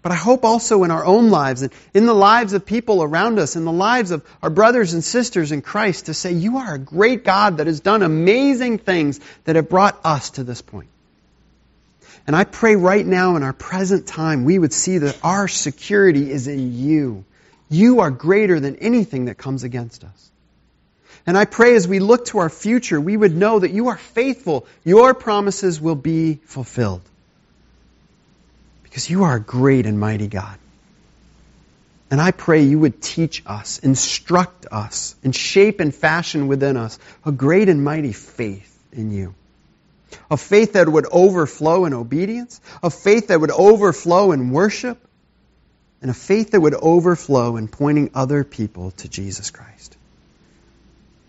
but 0.00 0.10
I 0.10 0.14
hope 0.14 0.42
also 0.42 0.84
in 0.84 0.90
our 0.90 1.04
own 1.04 1.28
lives 1.28 1.60
and 1.60 1.70
in 1.92 2.06
the 2.06 2.14
lives 2.14 2.54
of 2.54 2.64
people 2.64 3.02
around 3.02 3.38
us, 3.38 3.54
in 3.54 3.66
the 3.66 3.72
lives 3.72 4.10
of 4.10 4.24
our 4.42 4.48
brothers 4.48 4.94
and 4.94 5.04
sisters 5.04 5.52
in 5.52 5.60
Christ, 5.60 6.06
to 6.06 6.14
say, 6.14 6.32
You 6.32 6.56
are 6.56 6.76
a 6.76 6.78
great 6.78 7.24
God 7.24 7.58
that 7.58 7.66
has 7.66 7.80
done 7.80 8.02
amazing 8.02 8.78
things 8.78 9.20
that 9.44 9.56
have 9.56 9.68
brought 9.68 10.00
us 10.02 10.30
to 10.30 10.42
this 10.42 10.62
point. 10.62 10.88
And 12.26 12.34
I 12.34 12.44
pray 12.44 12.74
right 12.74 13.04
now 13.04 13.36
in 13.36 13.42
our 13.42 13.52
present 13.52 14.06
time, 14.06 14.44
we 14.44 14.58
would 14.58 14.72
see 14.72 14.96
that 14.96 15.18
our 15.22 15.46
security 15.46 16.30
is 16.30 16.48
in 16.48 16.72
you. 16.72 17.26
You 17.68 18.00
are 18.00 18.10
greater 18.10 18.60
than 18.60 18.76
anything 18.76 19.26
that 19.26 19.36
comes 19.36 19.62
against 19.62 20.04
us. 20.04 20.30
And 21.26 21.36
I 21.36 21.44
pray 21.44 21.74
as 21.74 21.88
we 21.88 21.98
look 21.98 22.26
to 22.26 22.38
our 22.38 22.48
future, 22.48 23.00
we 23.00 23.16
would 23.16 23.36
know 23.36 23.58
that 23.58 23.72
you 23.72 23.88
are 23.88 23.96
faithful. 23.96 24.66
Your 24.84 25.12
promises 25.12 25.80
will 25.80 25.96
be 25.96 26.34
fulfilled. 26.44 27.02
Because 28.84 29.10
you 29.10 29.24
are 29.24 29.36
a 29.36 29.40
great 29.40 29.86
and 29.86 29.98
mighty 29.98 30.28
God. 30.28 30.58
And 32.10 32.20
I 32.20 32.30
pray 32.30 32.62
you 32.62 32.78
would 32.78 33.02
teach 33.02 33.42
us, 33.44 33.80
instruct 33.80 34.66
us, 34.70 35.16
and 35.24 35.34
shape 35.34 35.80
and 35.80 35.92
fashion 35.92 36.46
within 36.46 36.76
us 36.76 36.98
a 37.24 37.32
great 37.32 37.68
and 37.68 37.82
mighty 37.82 38.12
faith 38.12 38.72
in 38.92 39.10
you. 39.10 39.34
A 40.30 40.36
faith 40.36 40.74
that 40.74 40.88
would 40.88 41.06
overflow 41.10 41.84
in 41.84 41.92
obedience, 41.92 42.60
a 42.80 42.90
faith 42.90 43.28
that 43.28 43.40
would 43.40 43.50
overflow 43.50 44.30
in 44.30 44.50
worship, 44.50 44.98
and 46.00 46.10
a 46.10 46.14
faith 46.14 46.52
that 46.52 46.60
would 46.60 46.74
overflow 46.74 47.56
in 47.56 47.66
pointing 47.66 48.10
other 48.14 48.44
people 48.44 48.92
to 48.92 49.08
Jesus 49.08 49.50
Christ. 49.50 49.95